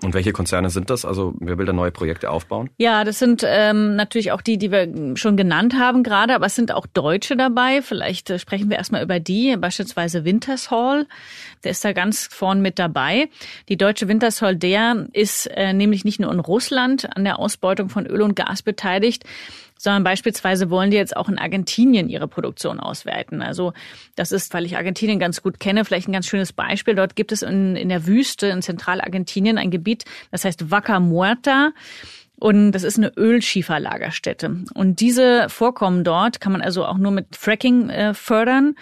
Und 0.00 0.14
welche 0.14 0.32
Konzerne 0.32 0.70
sind 0.70 0.90
das? 0.90 1.04
Also 1.04 1.34
wer 1.40 1.58
will 1.58 1.66
da 1.66 1.72
neue 1.72 1.90
Projekte 1.90 2.30
aufbauen? 2.30 2.70
Ja, 2.76 3.02
das 3.02 3.18
sind 3.18 3.42
ähm, 3.44 3.96
natürlich 3.96 4.30
auch 4.30 4.42
die, 4.42 4.56
die 4.56 4.70
wir 4.70 5.16
schon 5.16 5.36
genannt 5.36 5.74
haben 5.74 6.04
gerade, 6.04 6.36
aber 6.36 6.46
es 6.46 6.54
sind 6.54 6.70
auch 6.70 6.86
Deutsche 6.86 7.36
dabei. 7.36 7.82
Vielleicht 7.82 8.30
äh, 8.30 8.38
sprechen 8.38 8.70
wir 8.70 8.76
erstmal 8.76 9.02
über 9.02 9.18
die, 9.18 9.56
beispielsweise 9.56 10.24
Wintershall. 10.24 11.08
Der 11.64 11.72
ist 11.72 11.84
da 11.84 11.92
ganz 11.92 12.28
vorn 12.30 12.62
mit 12.62 12.78
dabei. 12.78 13.28
Die 13.68 13.76
deutsche 13.76 14.06
Wintershall, 14.06 14.54
der 14.54 15.08
ist 15.14 15.46
äh, 15.46 15.72
nämlich 15.72 16.04
nicht 16.04 16.20
nur 16.20 16.32
in 16.32 16.38
Russland 16.38 17.16
an 17.16 17.24
der 17.24 17.40
Ausbeutung 17.40 17.88
von 17.88 18.06
Öl 18.06 18.22
und 18.22 18.36
Gas 18.36 18.62
beteiligt, 18.62 19.24
sondern 19.78 20.04
beispielsweise 20.04 20.68
wollen 20.68 20.90
die 20.90 20.96
jetzt 20.98 21.16
auch 21.16 21.28
in 21.28 21.38
Argentinien 21.38 22.10
ihre 22.10 22.28
Produktion 22.28 22.80
ausweiten. 22.80 23.40
Also 23.40 23.72
das 24.16 24.32
ist, 24.32 24.52
weil 24.52 24.66
ich 24.66 24.76
Argentinien 24.76 25.18
ganz 25.18 25.42
gut 25.42 25.58
kenne, 25.58 25.84
vielleicht 25.84 26.08
ein 26.08 26.12
ganz 26.12 26.26
schönes 26.26 26.52
Beispiel. 26.52 26.94
Dort 26.94 27.16
gibt 27.16 27.32
es 27.32 27.42
in, 27.42 27.76
in 27.76 27.88
der 27.88 28.06
Wüste 28.06 28.48
in 28.48 28.60
Zentralargentinien 28.60 29.56
ein 29.56 29.70
Gebiet, 29.70 30.04
das 30.30 30.44
heißt 30.44 30.70
Vaca 30.70 31.00
Muerta. 31.00 31.72
Und 32.40 32.70
das 32.70 32.84
ist 32.84 32.98
eine 32.98 33.12
Ölschieferlagerstätte. 33.16 34.64
Und 34.74 35.00
diese 35.00 35.48
Vorkommen 35.48 36.04
dort 36.04 36.40
kann 36.40 36.52
man 36.52 36.62
also 36.62 36.86
auch 36.86 36.96
nur 36.96 37.10
mit 37.10 37.34
Fracking 37.34 37.90
äh, 37.90 38.14
fördern. 38.14 38.76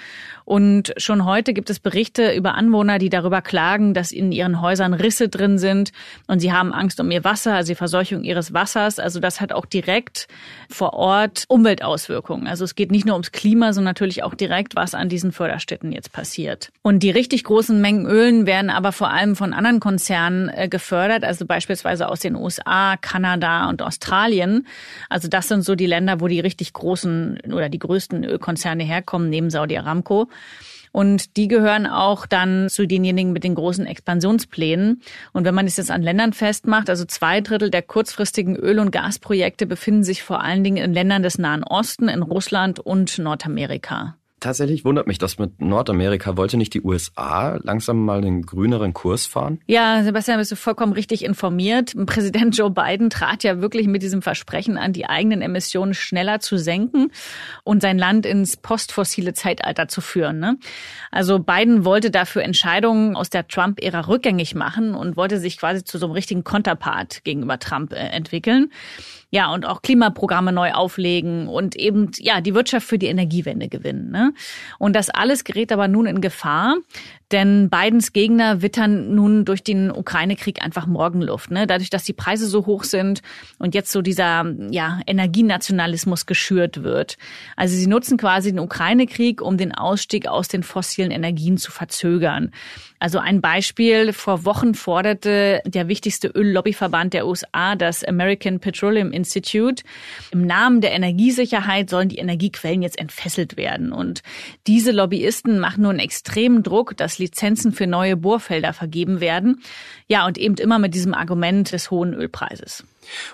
Und 0.47 0.95
schon 0.97 1.25
heute 1.25 1.53
gibt 1.53 1.71
es 1.71 1.81
Berichte 1.81 2.33
über 2.33 2.55
Anwohner, 2.55 3.01
die 3.01 3.11
darüber 3.11 3.43
klagen, 3.43 3.95
dass 3.95 4.13
in 4.13 4.31
ihren 4.31 4.63
Häusern 4.63 4.95
Risse 4.95 5.29
drin 5.29 5.59
sind 5.59 5.91
und 6.29 6.39
sie 6.39 6.53
haben 6.53 6.73
Angst 6.73 7.01
um 7.01 7.11
ihr 7.11 7.25
Wasser, 7.25 7.55
also 7.55 7.73
die 7.73 7.75
Verseuchung 7.75 8.23
ihres 8.23 8.55
Wassers. 8.55 9.01
Also 9.01 9.19
das 9.19 9.41
hat 9.41 9.53
auch 9.53 9.67
direkt 9.67 10.29
vor 10.71 10.95
Ort 10.95 11.47
Umweltauswirkungen. 11.49 12.47
Also 12.47 12.65
es 12.65 12.77
geht 12.77 12.93
nicht 12.93 13.05
nur 13.05 13.17
ums 13.17 13.33
Klima, 13.33 13.73
sondern 13.73 13.91
natürlich 13.91 14.23
auch 14.23 14.35
direkt, 14.35 14.77
was 14.77 14.95
an 14.95 15.09
diesen 15.09 15.33
Förderstätten 15.33 15.91
jetzt 15.91 16.13
passiert. 16.13 16.71
Und 16.83 17.03
die 17.03 17.11
richtig 17.11 17.43
großen 17.43 17.81
Mengen 17.81 18.07
Ölen 18.07 18.47
werden 18.47 18.71
aber 18.71 18.93
vor 18.93 19.11
allem 19.11 19.35
von 19.35 19.53
anderen 19.53 19.81
Konzernen 19.81 20.49
äh, 20.49 20.69
gefördert, 20.69 21.25
also 21.25 21.45
beispielsweise 21.45 22.09
aus 22.09 22.21
den 22.21 22.37
USA, 22.37 22.97
Kanada 22.97 23.69
und 23.69 23.83
Australien. 23.83 24.69
Also 25.09 25.27
das 25.27 25.49
sind 25.49 25.63
so 25.63 25.75
die 25.75 25.87
Länder, 25.87 26.21
wo 26.21 26.29
die 26.29 26.39
richtig 26.39 26.73
großen 26.73 27.41
oder 27.53 27.69
die 27.69 27.81
größten 27.81 28.23
Ölkonzerne 28.23 28.85
herkommen, 28.85 29.29
neben 29.29 29.51
Saudi 29.51 29.77
Aramco. 29.77 30.29
Und 30.93 31.37
die 31.37 31.47
gehören 31.47 31.87
auch 31.87 32.25
dann 32.25 32.71
zu 32.71 32.87
denjenigen 32.87 33.33
mit 33.33 33.45
den 33.45 33.55
großen 33.55 33.85
Expansionsplänen. 33.85 35.03
Und 35.35 35.45
wenn 35.45 35.55
man 35.55 35.67
es 35.67 35.77
jetzt 35.77 35.91
an 35.91 36.03
Ländern 36.03 36.33
festmacht, 36.33 36.89
also 36.89 37.05
zwei 37.05 37.43
Drittel 37.43 37.71
der 37.71 37.83
kurzfristigen 37.83 38.57
Öl- 38.57 38.79
und 38.79 38.93
Gasprojekte 38.93 39.67
befinden 39.67 40.05
sich 40.05 40.23
vor 40.23 40.43
allen 40.43 40.65
Dingen 40.65 40.83
in 40.83 40.95
Ländern 40.95 41.23
des 41.23 41.37
Nahen 41.37 41.65
Osten, 41.65 42.09
in 42.09 42.23
Russland 42.23 42.81
und 42.81 43.19
Nordamerika. 43.19 44.17
Tatsächlich 44.47 44.85
wundert 44.85 45.09
mich 45.09 45.19
das 45.19 45.41
mit 45.41 45.61
Nordamerika. 45.61 46.37
Wollte 46.37 46.57
nicht 46.57 46.73
die 46.73 46.81
USA 46.81 47.59
langsam 47.65 48.05
mal 48.05 48.19
einen 48.19 48.43
grüneren 48.43 48.95
Kurs 48.95 49.27
fahren? 49.27 49.59
Ja, 49.67 50.05
Sebastian, 50.05 50.39
bist 50.39 50.53
du 50.53 50.57
vollkommen 50.57 50.93
richtig 50.93 51.25
informiert. 51.25 51.95
Präsident 52.07 52.57
Joe 52.57 52.71
Biden 52.71 53.11
trat 53.11 53.43
ja 53.43 53.61
wirklich 53.61 53.89
mit 53.89 54.03
diesem 54.03 54.23
Versprechen 54.23 54.79
an, 54.79 54.93
die 54.93 55.07
eigenen 55.07 55.43
Emissionen 55.43 55.95
schneller 55.95 56.39
zu 56.39 56.59
senken 56.59 57.11
und 57.65 57.83
sein 57.83 57.99
Land 57.99 58.25
ins 58.25 58.57
postfossile 58.57 59.35
Zeitalter 59.35 59.89
zu 59.89 60.01
führen. 60.01 60.39
Ne? 60.39 60.59
Also 61.11 61.41
Biden 61.41 61.85
wollte 61.85 62.13
dafür 62.13 62.45
Entscheidungen 62.45 63.17
aus 63.17 63.31
der 63.31 63.49
Trump-Ära 63.49 64.07
rückgängig 64.07 64.55
machen 64.55 64.95
und 64.95 65.17
wollte 65.17 65.41
sich 65.41 65.59
quasi 65.59 65.83
zu 65.83 65.99
so 65.99 66.07
einem 66.07 66.13
richtigen 66.13 66.45
Konterpart 66.45 67.25
gegenüber 67.25 67.59
Trump 67.59 67.93
äh, 67.93 67.97
entwickeln. 67.97 68.71
Ja, 69.37 69.53
und 69.53 69.67
auch 69.67 69.83
Klimaprogramme 69.83 70.51
neu 70.51 70.73
auflegen 70.73 71.47
und 71.47 71.77
eben, 71.77 72.11
ja, 72.17 72.41
die 72.41 72.55
Wirtschaft 72.55 72.87
für 72.87 72.97
die 72.97 73.09
Energiewende 73.09 73.69
gewinnen. 73.69 74.11
Ne? 74.11 74.33
Und 74.79 74.97
das 74.97 75.11
alles 75.11 75.45
gerät 75.45 75.73
aber 75.73 75.89
nun 75.89 76.07
in 76.07 76.23
Gefahr, 76.23 76.77
denn 77.33 77.69
Bidens 77.69 78.15
Gegner 78.15 78.63
wittern 78.63 79.15
nun 79.15 79.45
durch 79.45 79.63
den 79.63 79.91
Ukraine-Krieg 79.91 80.65
einfach 80.65 80.87
Morgenluft. 80.87 81.51
Ne? 81.51 81.67
Dadurch, 81.67 81.91
dass 81.91 82.05
die 82.05 82.15
Preise 82.15 82.47
so 82.47 82.65
hoch 82.65 82.85
sind 82.85 83.21
und 83.59 83.75
jetzt 83.75 83.93
so 83.93 84.01
dieser 84.01 84.47
ja, 84.71 85.01
Energienationalismus 85.07 86.25
geschürt 86.25 86.83
wird. 86.83 87.19
Also 87.57 87.77
sie 87.77 87.89
nutzen 87.89 88.17
quasi 88.17 88.53
den 88.53 88.61
Ukraine-Krieg, 88.61 89.43
um 89.43 89.59
den 89.59 89.75
Ausstieg 89.75 90.29
aus 90.29 90.49
den 90.49 90.63
fossilen 90.63 91.11
Energien 91.11 91.59
zu 91.59 91.71
verzögern. 91.73 92.53
Also 92.99 93.19
ein 93.19 93.41
Beispiel, 93.41 94.13
vor 94.13 94.45
Wochen 94.45 94.75
forderte 94.75 95.61
der 95.67 95.89
wichtigste 95.89 96.29
Öllobbyverband 96.29 97.13
der 97.13 97.27
USA, 97.27 97.77
das 97.77 98.03
American 98.05 98.59
Petroleum 98.61 99.13
Institute, 99.13 99.83
im 100.31 100.47
Namen 100.47 100.81
der 100.81 100.93
Energiesicherheit 100.93 101.91
sollen 101.91 102.09
die 102.09 102.19
Energiequellen 102.19 102.83
jetzt 102.83 102.99
entfesselt 102.99 103.57
werden. 103.57 103.93
Und 103.93 104.23
diese 104.67 104.93
Lobbyisten 104.93 105.59
machen 105.59 105.83
nun 105.83 105.99
extremen 105.99 106.63
Druck, 106.63 106.97
dass 106.97 107.19
Lizenzen 107.19 107.73
für 107.73 107.87
neue 107.87 108.17
Bohrfelder 108.17 108.73
vergeben 108.73 109.21
werden. 109.21 109.61
Ja, 110.09 110.27
und 110.27 110.39
eben 110.39 110.55
immer 110.57 110.79
mit 110.79 110.95
diesem 110.95 111.15
Argument 111.15 111.73
des 111.73 111.91
hohen 111.91 112.15
Ölpreises. 112.15 112.85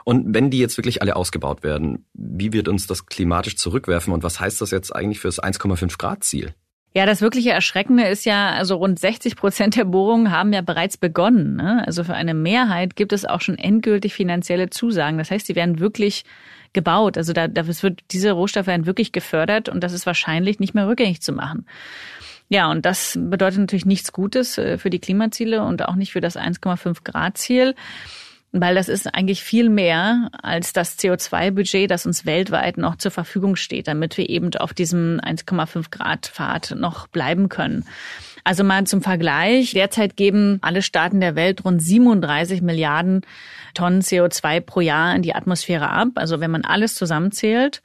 Und 0.04 0.34
wenn 0.34 0.50
die 0.50 0.58
jetzt 0.58 0.76
wirklich 0.76 1.00
alle 1.02 1.16
ausgebaut 1.16 1.62
werden, 1.62 2.04
wie 2.14 2.52
wird 2.52 2.68
uns 2.68 2.86
das 2.86 3.06
klimatisch 3.06 3.56
zurückwerfen 3.56 4.12
und 4.12 4.22
was 4.22 4.40
heißt 4.40 4.60
das 4.60 4.70
jetzt 4.70 4.94
eigentlich 4.94 5.20
für 5.20 5.28
das 5.28 5.42
1,5 5.42 5.98
Grad 5.98 6.24
Ziel? 6.24 6.54
Ja, 6.94 7.06
das 7.06 7.22
wirkliche 7.22 7.50
Erschreckende 7.50 8.06
ist 8.06 8.26
ja, 8.26 8.50
also 8.50 8.76
rund 8.76 8.98
60 8.98 9.36
Prozent 9.36 9.76
der 9.76 9.84
Bohrungen 9.84 10.30
haben 10.30 10.52
ja 10.52 10.60
bereits 10.60 10.98
begonnen. 10.98 11.56
Ne? 11.56 11.82
Also 11.86 12.04
für 12.04 12.14
eine 12.14 12.34
Mehrheit 12.34 12.96
gibt 12.96 13.14
es 13.14 13.24
auch 13.24 13.40
schon 13.40 13.56
endgültig 13.56 14.12
finanzielle 14.12 14.68
Zusagen. 14.68 15.16
Das 15.16 15.30
heißt, 15.30 15.48
die 15.48 15.56
werden 15.56 15.78
wirklich 15.78 16.24
gebaut. 16.74 17.16
Also 17.16 17.32
da, 17.32 17.48
da 17.48 17.66
wird 17.66 18.00
diese 18.10 18.32
Rohstoffe 18.32 18.66
werden 18.66 18.84
wirklich 18.84 19.12
gefördert 19.12 19.70
und 19.70 19.82
das 19.82 19.94
ist 19.94 20.04
wahrscheinlich 20.04 20.60
nicht 20.60 20.74
mehr 20.74 20.86
rückgängig 20.86 21.22
zu 21.22 21.32
machen. 21.32 21.66
Ja, 22.50 22.70
und 22.70 22.84
das 22.84 23.18
bedeutet 23.18 23.60
natürlich 23.60 23.86
nichts 23.86 24.12
Gutes 24.12 24.58
äh, 24.58 24.76
für 24.76 24.90
die 24.90 24.98
Klimaziele 24.98 25.62
und 25.64 25.86
auch 25.88 25.94
nicht 25.94 26.12
für 26.12 26.20
das 26.20 26.36
1,5 26.36 26.98
Grad 27.04 27.38
Ziel. 27.38 27.74
Weil 28.54 28.74
das 28.74 28.90
ist 28.90 29.14
eigentlich 29.14 29.42
viel 29.42 29.70
mehr 29.70 30.28
als 30.42 30.74
das 30.74 30.98
CO2-Budget, 30.98 31.90
das 31.90 32.04
uns 32.04 32.26
weltweit 32.26 32.76
noch 32.76 32.96
zur 32.96 33.10
Verfügung 33.10 33.56
steht, 33.56 33.88
damit 33.88 34.18
wir 34.18 34.28
eben 34.28 34.54
auf 34.56 34.74
diesem 34.74 35.20
1,5 35.20 35.90
Grad 35.90 36.26
Pfad 36.26 36.74
noch 36.76 37.06
bleiben 37.06 37.48
können. 37.48 37.86
Also 38.44 38.62
mal 38.62 38.84
zum 38.84 39.00
Vergleich. 39.02 39.72
Derzeit 39.72 40.16
geben 40.16 40.58
alle 40.62 40.82
Staaten 40.82 41.20
der 41.20 41.34
Welt 41.34 41.64
rund 41.64 41.80
37 41.80 42.60
Milliarden 42.60 43.22
Tonnen 43.72 44.02
CO2 44.02 44.60
pro 44.60 44.80
Jahr 44.80 45.14
in 45.14 45.22
die 45.22 45.34
Atmosphäre 45.34 45.88
ab. 45.88 46.08
Also 46.16 46.40
wenn 46.40 46.50
man 46.50 46.64
alles 46.64 46.94
zusammenzählt. 46.94 47.82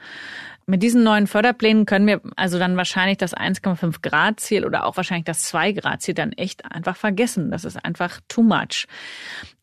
Mit 0.70 0.84
diesen 0.84 1.02
neuen 1.02 1.28
Förderplänen 1.28 1.86
können 1.86 2.08
wir 2.08 2.20
also 2.36 2.60
dann 2.60 2.76
wahrscheinlich 2.76 3.18
das 3.18 3.34
1,5 3.34 4.02
Grad 4.02 4.42
Ziel 4.42 4.66
oder 4.66 4.86
auch 4.86 4.98
wahrscheinlich 4.98 5.24
das 5.24 5.44
2 5.44 5.72
Grad 5.72 6.02
Ziel 6.02 6.14
dann 6.14 6.34
echt 6.34 6.70
einfach 6.70 6.98
vergessen. 6.98 7.52
Das 7.52 7.64
ist 7.64 7.78
einfach 7.86 8.20
too 8.28 8.44
much. 8.44 8.86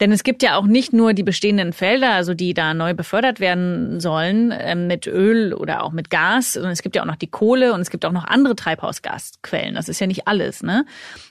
Denn 0.00 0.12
es 0.12 0.24
gibt 0.24 0.42
ja 0.42 0.56
auch 0.56 0.64
nicht 0.64 0.94
nur 0.94 1.12
die 1.12 1.22
bestehenden 1.22 1.74
Felder, 1.74 2.12
also 2.12 2.32
die 2.32 2.54
da 2.54 2.72
neu 2.72 2.94
befördert 2.94 3.38
werden 3.38 4.00
sollen 4.00 4.50
ähm, 4.58 4.86
mit 4.86 5.06
Öl 5.06 5.52
oder 5.52 5.84
auch 5.84 5.92
mit 5.92 6.08
Gas, 6.08 6.54
sondern 6.54 6.72
es 6.72 6.80
gibt 6.80 6.96
ja 6.96 7.02
auch 7.02 7.06
noch 7.06 7.16
die 7.16 7.30
Kohle 7.30 7.74
und 7.74 7.82
es 7.82 7.90
gibt 7.90 8.06
auch 8.06 8.12
noch 8.12 8.24
andere 8.24 8.56
Treibhausgasquellen. 8.56 9.74
Das 9.74 9.90
ist 9.90 10.00
ja 10.00 10.06
nicht 10.06 10.26
alles, 10.26 10.62
ne? 10.62 10.86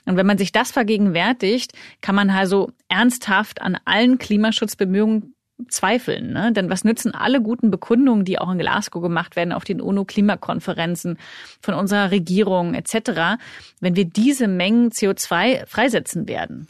Und 0.06 0.16
wenn 0.16 0.26
man 0.26 0.38
sich 0.38 0.52
das 0.52 0.70
vergegenwärtigt, 0.70 1.72
kann 2.00 2.14
man 2.14 2.30
also 2.30 2.70
ernsthaft 2.88 3.60
an 3.60 3.76
allen 3.84 4.18
Klimaschutzbemühungen 4.18 5.34
zweifeln. 5.68 6.32
Ne? 6.32 6.52
Denn 6.52 6.70
was 6.70 6.84
nützen 6.84 7.14
alle 7.14 7.40
guten 7.40 7.70
Bekundungen, 7.70 8.24
die 8.24 8.38
auch 8.38 8.50
in 8.50 8.58
Glasgow 8.58 9.02
gemacht 9.02 9.36
werden 9.36 9.52
auf 9.52 9.64
den 9.64 9.80
UNO-Klimakonferenzen 9.80 11.18
von 11.60 11.74
unserer 11.74 12.10
Regierung 12.10 12.74
etc., 12.74 13.40
wenn 13.80 13.96
wir 13.96 14.04
diese 14.04 14.48
Mengen 14.48 14.90
CO2 14.90 15.66
freisetzen 15.66 16.28
werden? 16.28 16.66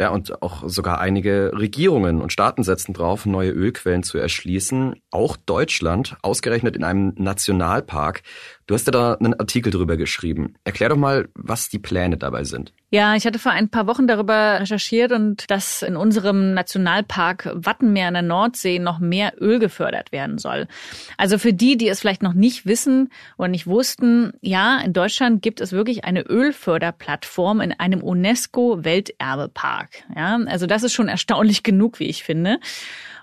Ja, 0.00 0.08
und 0.08 0.40
auch 0.40 0.62
sogar 0.66 0.98
einige 0.98 1.52
Regierungen 1.54 2.22
und 2.22 2.32
Staaten 2.32 2.62
setzen 2.62 2.94
drauf, 2.94 3.26
neue 3.26 3.50
Ölquellen 3.50 4.02
zu 4.02 4.16
erschließen. 4.16 4.94
Auch 5.10 5.36
Deutschland, 5.36 6.16
ausgerechnet 6.22 6.74
in 6.74 6.84
einem 6.84 7.12
Nationalpark. 7.18 8.22
Du 8.70 8.74
hast 8.74 8.86
ja 8.86 8.92
da 8.92 9.14
einen 9.14 9.34
Artikel 9.34 9.72
drüber 9.72 9.96
geschrieben. 9.96 10.54
Erklär 10.62 10.90
doch 10.90 10.96
mal, 10.96 11.28
was 11.34 11.70
die 11.70 11.80
Pläne 11.80 12.16
dabei 12.16 12.44
sind. 12.44 12.72
Ja, 12.90 13.16
ich 13.16 13.26
hatte 13.26 13.40
vor 13.40 13.50
ein 13.50 13.68
paar 13.68 13.88
Wochen 13.88 14.06
darüber 14.06 14.60
recherchiert 14.60 15.10
und 15.10 15.50
dass 15.50 15.82
in 15.82 15.96
unserem 15.96 16.54
Nationalpark 16.54 17.50
Wattenmeer 17.52 18.06
in 18.06 18.14
der 18.14 18.22
Nordsee 18.22 18.78
noch 18.78 19.00
mehr 19.00 19.32
Öl 19.40 19.58
gefördert 19.58 20.12
werden 20.12 20.38
soll. 20.38 20.68
Also 21.16 21.36
für 21.36 21.52
die, 21.52 21.76
die 21.78 21.88
es 21.88 21.98
vielleicht 21.98 22.22
noch 22.22 22.32
nicht 22.32 22.64
wissen 22.64 23.08
oder 23.38 23.48
nicht 23.48 23.66
wussten, 23.66 24.34
ja, 24.40 24.78
in 24.78 24.92
Deutschland 24.92 25.42
gibt 25.42 25.60
es 25.60 25.72
wirklich 25.72 26.04
eine 26.04 26.22
Ölförderplattform 26.22 27.60
in 27.60 27.72
einem 27.72 28.04
UNESCO-Welterbepark. 28.04 29.88
Ja, 30.14 30.38
also 30.46 30.66
das 30.66 30.84
ist 30.84 30.92
schon 30.92 31.08
erstaunlich 31.08 31.64
genug, 31.64 31.98
wie 31.98 32.06
ich 32.06 32.22
finde. 32.22 32.60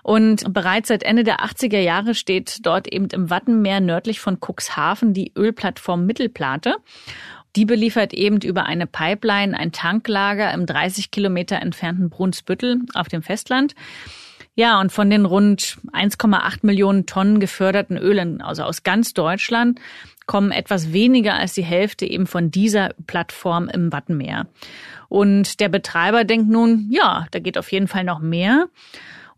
Und 0.02 0.52
bereits 0.52 0.88
seit 0.88 1.02
Ende 1.02 1.24
der 1.24 1.40
80er 1.40 1.80
Jahre 1.80 2.14
steht 2.14 2.66
dort 2.66 2.92
eben 2.92 3.08
im 3.08 3.30
Wattenmeer 3.30 3.80
nördlich 3.80 4.20
von 4.20 4.38
Cuxhaven 4.40 5.12
die 5.12 5.32
Ölplattform 5.36 6.06
Mittelplate. 6.06 6.76
Die 7.56 7.64
beliefert 7.64 8.14
eben 8.14 8.40
über 8.40 8.66
eine 8.66 8.86
Pipeline 8.86 9.58
ein 9.58 9.72
Tanklager 9.72 10.52
im 10.52 10.66
30 10.66 11.10
Kilometer 11.10 11.56
entfernten 11.60 12.10
Brunsbüttel 12.10 12.80
auf 12.94 13.08
dem 13.08 13.22
Festland. 13.22 13.74
Ja, 14.54 14.80
und 14.80 14.90
von 14.90 15.08
den 15.08 15.24
rund 15.24 15.78
1,8 15.92 16.58
Millionen 16.62 17.06
Tonnen 17.06 17.38
geförderten 17.38 17.96
Ölen, 17.96 18.42
also 18.42 18.64
aus 18.64 18.82
ganz 18.82 19.14
Deutschland, 19.14 19.80
kommen 20.26 20.50
etwas 20.50 20.92
weniger 20.92 21.34
als 21.34 21.54
die 21.54 21.62
Hälfte 21.62 22.06
eben 22.06 22.26
von 22.26 22.50
dieser 22.50 22.90
Plattform 23.06 23.68
im 23.68 23.92
Wattenmeer. 23.92 24.46
Und 25.08 25.60
der 25.60 25.68
Betreiber 25.68 26.24
denkt 26.24 26.50
nun, 26.50 26.88
ja, 26.90 27.26
da 27.30 27.38
geht 27.38 27.56
auf 27.56 27.70
jeden 27.70 27.88
Fall 27.88 28.04
noch 28.04 28.18
mehr. 28.18 28.66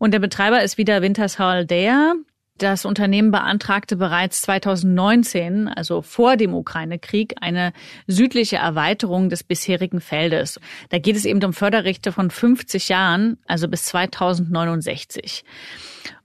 Und 0.01 0.15
der 0.15 0.19
Betreiber 0.19 0.63
ist 0.63 0.79
wieder 0.79 1.03
Wintershall 1.03 1.67
Dare. 1.67 2.15
Das 2.57 2.85
Unternehmen 2.85 3.29
beantragte 3.29 3.95
bereits 3.95 4.41
2019, 4.41 5.67
also 5.67 6.01
vor 6.01 6.37
dem 6.37 6.55
Ukraine-Krieg, 6.55 7.35
eine 7.39 7.71
südliche 8.07 8.55
Erweiterung 8.55 9.29
des 9.29 9.43
bisherigen 9.43 10.01
Feldes. 10.01 10.59
Da 10.89 10.97
geht 10.97 11.15
es 11.15 11.25
eben 11.25 11.43
um 11.43 11.53
Förderrechte 11.53 12.11
von 12.11 12.31
50 12.31 12.89
Jahren, 12.89 13.37
also 13.45 13.67
bis 13.67 13.85
2069. 13.85 15.43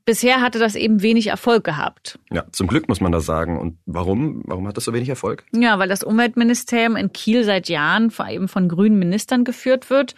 Bisher 0.07 0.41
hatte 0.41 0.61
das 0.61 0.77
eben 0.77 1.03
wenig 1.03 1.27
Erfolg 1.27 1.65
gehabt. 1.65 2.21
Ja, 2.33 2.45
zum 2.53 2.69
Glück 2.69 2.87
muss 2.87 3.01
man 3.01 3.11
das 3.11 3.27
sagen. 3.27 3.59
Und 3.59 3.77
warum? 3.87 4.41
Warum 4.47 4.69
hat 4.69 4.77
das 4.77 4.85
so 4.85 4.93
wenig 4.93 5.09
Erfolg? 5.09 5.43
Ja, 5.51 5.81
weil 5.81 5.89
das 5.89 6.05
Umweltministerium 6.05 6.95
in 6.95 7.13
Kiel 7.13 7.43
seit 7.43 7.69
Jahren 7.69 8.13
vor 8.13 8.25
allem 8.25 8.47
von 8.47 8.69
grünen 8.69 9.01
Ministern 9.01 9.43
geführt 9.43 9.91
wird. 9.91 10.15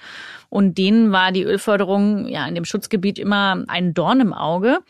Und 0.51 0.77
denen 0.77 1.11
war 1.11 1.33
die 1.33 1.43
Ölförderung 1.43 2.29
ja 2.29 2.47
in 2.47 2.55
dem 2.55 2.67
Schutzgebiet 2.67 3.19
immer 3.19 3.65
ein 3.67 3.95
Dorn 3.95 4.21
im 4.21 4.35
Auge. 4.35 4.81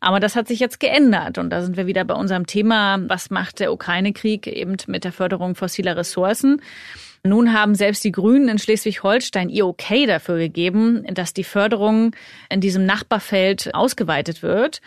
Aber 0.00 0.20
das 0.20 0.36
hat 0.36 0.46
sich 0.46 0.60
jetzt 0.60 0.78
geändert. 0.78 1.38
Und 1.38 1.48
da 1.48 1.62
sind 1.62 1.78
wir 1.78 1.86
wieder 1.86 2.04
bei 2.04 2.14
unserem 2.14 2.46
Thema, 2.46 2.98
was 3.08 3.30
macht 3.30 3.60
der 3.60 3.72
Ukraine-Krieg 3.72 4.46
eben 4.46 4.76
mit 4.88 5.04
der 5.04 5.12
Förderung 5.12 5.54
fossiler 5.54 5.96
Ressourcen? 5.96 6.60
Nun 7.26 7.54
haben 7.54 7.74
selbst 7.74 8.04
die 8.04 8.12
Grünen 8.12 8.48
in 8.48 8.58
Schleswig-Holstein 8.58 9.48
ihr 9.48 9.66
Okay 9.66 10.04
dafür 10.04 10.36
gegeben, 10.36 11.06
dass 11.14 11.32
die 11.32 11.44
Förderung 11.44 12.14
in 12.50 12.60
diesem 12.60 12.84
Nachbarfeld 12.84 13.74
ausgeweitet 13.74 14.42
wird 14.42 14.82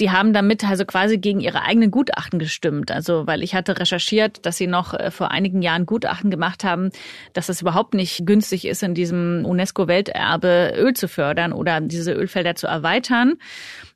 die 0.00 0.10
haben 0.10 0.32
damit 0.32 0.64
also 0.64 0.84
quasi 0.84 1.18
gegen 1.18 1.40
ihre 1.40 1.62
eigenen 1.62 1.90
Gutachten 1.90 2.38
gestimmt. 2.38 2.90
Also, 2.90 3.26
weil 3.26 3.42
ich 3.42 3.54
hatte 3.54 3.78
recherchiert, 3.78 4.44
dass 4.46 4.56
sie 4.56 4.66
noch 4.66 4.94
äh, 4.94 5.10
vor 5.10 5.30
einigen 5.30 5.62
Jahren 5.62 5.86
Gutachten 5.86 6.30
gemacht 6.30 6.64
haben, 6.64 6.90
dass 7.34 7.48
es 7.48 7.60
überhaupt 7.60 7.94
nicht 7.94 8.26
günstig 8.26 8.64
ist, 8.64 8.82
in 8.82 8.94
diesem 8.94 9.44
UNESCO-Welterbe 9.44 10.74
Öl 10.76 10.94
zu 10.94 11.06
fördern 11.06 11.52
oder 11.52 11.80
diese 11.80 12.12
Ölfelder 12.12 12.54
zu 12.54 12.66
erweitern. 12.66 13.34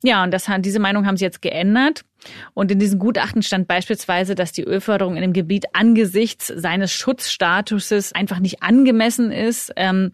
Ja, 0.03 0.23
und 0.23 0.33
das, 0.33 0.49
diese 0.59 0.79
Meinung 0.79 1.07
haben 1.07 1.17
sie 1.17 1.25
jetzt 1.25 1.43
geändert. 1.43 2.05
Und 2.55 2.71
in 2.71 2.79
diesem 2.79 2.99
Gutachten 2.99 3.43
stand 3.43 3.69
beispielsweise, 3.69 4.35
dass 4.35 4.53
die 4.53 4.65
Ölförderung 4.65 5.17
in 5.17 5.23
dem 5.23 5.33
Gebiet 5.33 5.67
angesichts 5.73 6.47
seines 6.49 6.93
Schutzstatuses 6.93 8.13
einfach 8.13 8.39
nicht 8.39 8.63
angemessen 8.63 9.31
ist. 9.31 9.73
Ähm, 9.77 10.13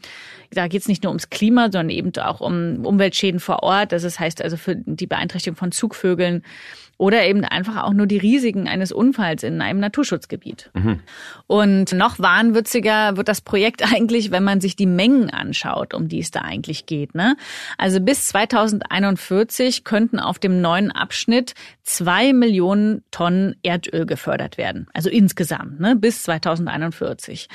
da 0.50 0.66
geht 0.68 0.82
es 0.82 0.88
nicht 0.88 1.02
nur 1.02 1.10
ums 1.10 1.30
Klima, 1.30 1.64
sondern 1.64 1.90
eben 1.90 2.16
auch 2.16 2.40
um 2.40 2.84
Umweltschäden 2.84 3.40
vor 3.40 3.62
Ort. 3.62 3.92
Das 3.92 4.18
heißt 4.18 4.42
also 4.42 4.56
für 4.56 4.76
die 4.76 5.06
Beeinträchtigung 5.06 5.56
von 5.56 5.72
Zugvögeln 5.72 6.42
oder 7.00 7.24
eben 7.24 7.46
einfach 7.46 7.82
auch 7.82 7.94
nur 7.94 8.06
die 8.06 8.18
Risiken 8.18 8.68
eines 8.68 8.92
Unfalls 8.92 9.42
in 9.42 9.62
einem 9.62 9.80
Naturschutzgebiet. 9.80 10.70
Mhm. 10.74 11.00
Und 11.46 11.92
noch 11.94 12.18
wahnwitziger 12.18 13.16
wird 13.16 13.26
das 13.26 13.40
Projekt 13.40 13.82
eigentlich, 13.94 14.30
wenn 14.30 14.44
man 14.44 14.60
sich 14.60 14.76
die 14.76 14.84
Mengen 14.84 15.30
anschaut, 15.30 15.94
um 15.94 16.08
die 16.08 16.18
es 16.18 16.30
da 16.30 16.42
eigentlich 16.42 16.84
geht. 16.84 17.14
Ne? 17.14 17.36
Also 17.78 18.00
bis 18.00 18.26
2041 18.26 19.84
könnten 19.84 20.20
auf 20.20 20.38
dem 20.38 20.60
neuen 20.60 20.92
Abschnitt 20.92 21.54
zwei 21.84 22.34
Millionen 22.34 23.02
Tonnen 23.10 23.56
Erdöl 23.62 24.04
gefördert 24.04 24.58
werden. 24.58 24.86
Also 24.92 25.08
insgesamt, 25.08 25.80
ne? 25.80 25.96
bis 25.96 26.24
2041. 26.24 27.48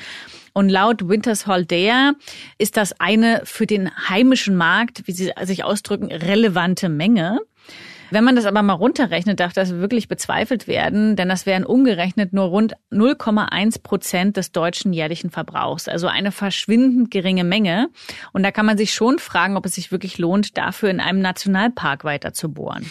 Und 0.54 0.70
laut 0.70 1.08
Winters 1.08 1.46
Holdea 1.46 2.14
ist 2.58 2.76
das 2.76 2.98
eine 2.98 3.42
für 3.44 3.66
den 3.66 3.92
heimischen 4.08 4.56
Markt, 4.56 5.06
wie 5.06 5.12
sie 5.12 5.30
sich 5.44 5.62
ausdrücken, 5.62 6.10
relevante 6.10 6.88
Menge. 6.88 7.38
Wenn 8.10 8.24
man 8.24 8.36
das 8.36 8.46
aber 8.46 8.62
mal 8.62 8.74
runterrechnet, 8.74 9.40
darf 9.40 9.52
das 9.52 9.74
wirklich 9.74 10.08
bezweifelt 10.08 10.68
werden, 10.68 11.16
denn 11.16 11.28
das 11.28 11.46
wären 11.46 11.64
umgerechnet 11.64 12.32
nur 12.32 12.44
rund 12.44 12.74
0,1 12.92 13.82
Prozent 13.82 14.36
des 14.36 14.52
deutschen 14.52 14.92
jährlichen 14.92 15.30
Verbrauchs. 15.30 15.88
Also 15.88 16.06
eine 16.06 16.32
verschwindend 16.32 17.10
geringe 17.10 17.44
Menge. 17.44 17.88
Und 18.32 18.42
da 18.42 18.50
kann 18.50 18.66
man 18.66 18.78
sich 18.78 18.94
schon 18.94 19.18
fragen, 19.18 19.56
ob 19.56 19.66
es 19.66 19.74
sich 19.74 19.90
wirklich 19.90 20.18
lohnt, 20.18 20.56
dafür 20.56 20.90
in 20.90 21.00
einem 21.00 21.20
Nationalpark 21.20 22.04
weiter 22.04 22.32
zu 22.32 22.52
bohren. 22.52 22.86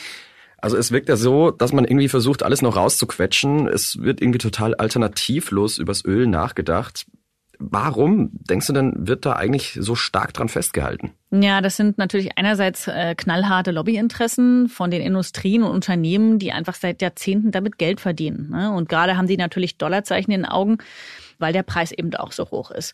Also 0.58 0.78
es 0.78 0.92
wirkt 0.92 1.10
ja 1.10 1.16
so, 1.16 1.52
dass 1.52 1.74
man 1.74 1.86
irgendwie 1.86 2.10
versucht, 2.10 2.42
alles 2.42 2.64
noch 2.64 2.76
rauszuquetschen. 2.76 3.68
Es 3.68 4.02
wird 4.02 4.20
irgendwie 4.20 4.40
total 4.40 4.74
alternativlos 4.74 5.78
übers 5.78 6.04
Öl 6.04 6.26
nachgedacht. 6.28 7.06
Warum, 7.60 8.30
denkst 8.34 8.68
du 8.68 8.74
denn, 8.74 8.94
wird 9.08 9.26
da 9.26 9.34
eigentlich 9.34 9.78
so 9.80 9.96
stark 9.96 10.34
dran 10.34 10.50
festgehalten? 10.50 11.12
Ja, 11.32 11.62
das 11.62 11.76
sind 11.76 11.98
natürlich 11.98 12.38
einerseits 12.38 12.88
äh, 12.88 13.16
knallharte 13.16 13.72
Lobbyinteressen 13.72 14.70
von 14.70 14.92
den 14.92 15.02
Industrien 15.02 15.64
und 15.64 15.72
Unternehmen, 15.72 16.40
die 16.40 16.52
einfach 16.52 16.76
seit 16.76 17.02
Jahrzehnten 17.02 17.52
damit 17.52 17.78
Geld 17.78 18.00
verdienen. 18.00 18.50
Ne? 18.52 18.72
Und 18.72 18.90
gerade 18.90 19.18
haben 19.18 19.28
die 19.28 19.38
natürlich 19.38 19.78
Dollarzeichen 19.78 20.32
in 20.34 20.42
den 20.42 20.50
Augen 20.50 20.78
weil 21.40 21.54
der 21.54 21.64
Preis 21.64 21.92
eben 21.92 22.14
auch 22.16 22.32
so 22.32 22.50
hoch 22.52 22.72
ist. 22.72 22.94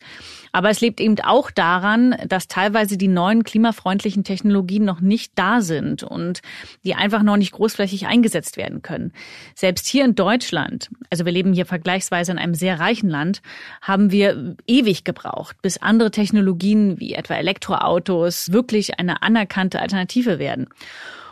Aber 0.51 0.69
es 0.69 0.81
lebt 0.81 0.99
eben 0.99 1.19
auch 1.21 1.51
daran, 1.51 2.15
dass 2.27 2.47
teilweise 2.47 2.97
die 2.97 3.07
neuen 3.07 3.43
klimafreundlichen 3.43 4.23
Technologien 4.23 4.85
noch 4.85 5.01
nicht 5.01 5.33
da 5.35 5.61
sind 5.61 6.03
und 6.03 6.41
die 6.83 6.95
einfach 6.95 7.23
noch 7.23 7.37
nicht 7.37 7.51
großflächig 7.51 8.07
eingesetzt 8.07 8.57
werden 8.57 8.81
können. 8.81 9.13
Selbst 9.55 9.87
hier 9.87 10.05
in 10.05 10.15
Deutschland, 10.15 10.89
also 11.09 11.25
wir 11.25 11.31
leben 11.31 11.53
hier 11.53 11.65
vergleichsweise 11.65 12.31
in 12.31 12.37
einem 12.37 12.55
sehr 12.55 12.79
reichen 12.79 13.09
Land, 13.09 13.41
haben 13.81 14.11
wir 14.11 14.55
ewig 14.67 15.03
gebraucht, 15.03 15.61
bis 15.61 15.77
andere 15.77 16.11
Technologien 16.11 16.99
wie 16.99 17.13
etwa 17.13 17.35
Elektroautos 17.35 18.51
wirklich 18.51 18.99
eine 18.99 19.21
anerkannte 19.21 19.79
Alternative 19.81 20.39
werden. 20.39 20.67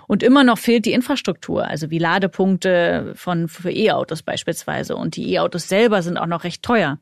Und 0.09 0.23
immer 0.23 0.43
noch 0.43 0.57
fehlt 0.57 0.87
die 0.87 0.93
Infrastruktur, 0.93 1.67
also 1.67 1.91
wie 1.91 1.99
Ladepunkte 1.99 3.11
von 3.13 3.47
für 3.47 3.69
E-Autos 3.69 4.23
beispielsweise. 4.23 4.95
Und 4.95 5.15
die 5.15 5.33
E-Autos 5.33 5.69
selber 5.69 6.01
sind 6.01 6.17
auch 6.17 6.25
noch 6.25 6.45
recht 6.45 6.63
teuer. 6.63 6.97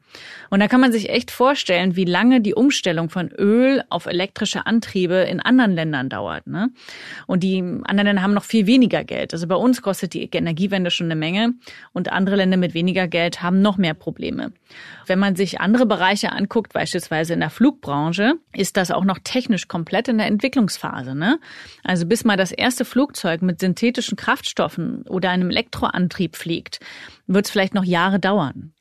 Und 0.49 0.59
da 0.59 0.67
kann 0.67 0.81
man 0.81 0.91
sich 0.91 1.07
echt 1.07 1.31
vorstellen, 1.31 1.95
wie 1.95 2.03
lange 2.03 2.41
die 2.41 2.53
Umstellung 2.53 3.09
von 3.09 3.29
Öl 3.29 3.81
auf 3.89 4.07
elektrische 4.07 4.65
Antriebe 4.65 5.15
in 5.15 5.39
anderen 5.39 5.71
Ländern 5.71 6.09
dauert. 6.09 6.47
Ne? 6.47 6.67
Und 7.27 7.43
die 7.43 7.59
anderen 7.59 8.07
Länder 8.07 8.23
haben 8.23 8.33
noch 8.33 8.43
viel 8.43 8.67
weniger 8.67 9.05
Geld. 9.05 9.33
Also 9.33 9.47
bei 9.47 9.55
uns 9.55 9.81
kostet 9.81 10.13
die 10.13 10.29
Energiewende 10.29 10.91
schon 10.91 11.07
eine 11.07 11.15
Menge 11.15 11.53
und 11.93 12.11
andere 12.11 12.35
Länder 12.35 12.57
mit 12.57 12.73
weniger 12.73 13.07
Geld 13.07 13.41
haben 13.41 13.61
noch 13.61 13.77
mehr 13.77 13.93
Probleme. 13.93 14.51
Wenn 15.05 15.19
man 15.19 15.37
sich 15.37 15.61
andere 15.61 15.85
Bereiche 15.85 16.33
anguckt, 16.33 16.73
beispielsweise 16.73 17.33
in 17.33 17.39
der 17.39 17.51
Flugbranche, 17.51 18.33
ist 18.51 18.75
das 18.75 18.91
auch 18.91 19.05
noch 19.05 19.19
technisch 19.23 19.69
komplett 19.69 20.09
in 20.09 20.17
der 20.17 20.27
Entwicklungsphase. 20.27 21.15
Ne? 21.15 21.39
Also 21.85 22.05
bis 22.05 22.25
mal 22.25 22.35
das 22.35 22.51
erste 22.51 22.83
Flugzeug 22.97 23.43
mit 23.43 23.59
synthetischen 23.59 24.17
Kraftstoffen 24.17 25.03
oder 25.03 25.29
einem 25.29 25.51
Elektroantrieb 25.51 26.35
fliegt, 26.35 26.79
wird 27.27 27.45
es 27.45 27.51
vielleicht 27.51 27.75
noch 27.75 27.83
Jahre 27.83 28.19
dauern. 28.19 28.73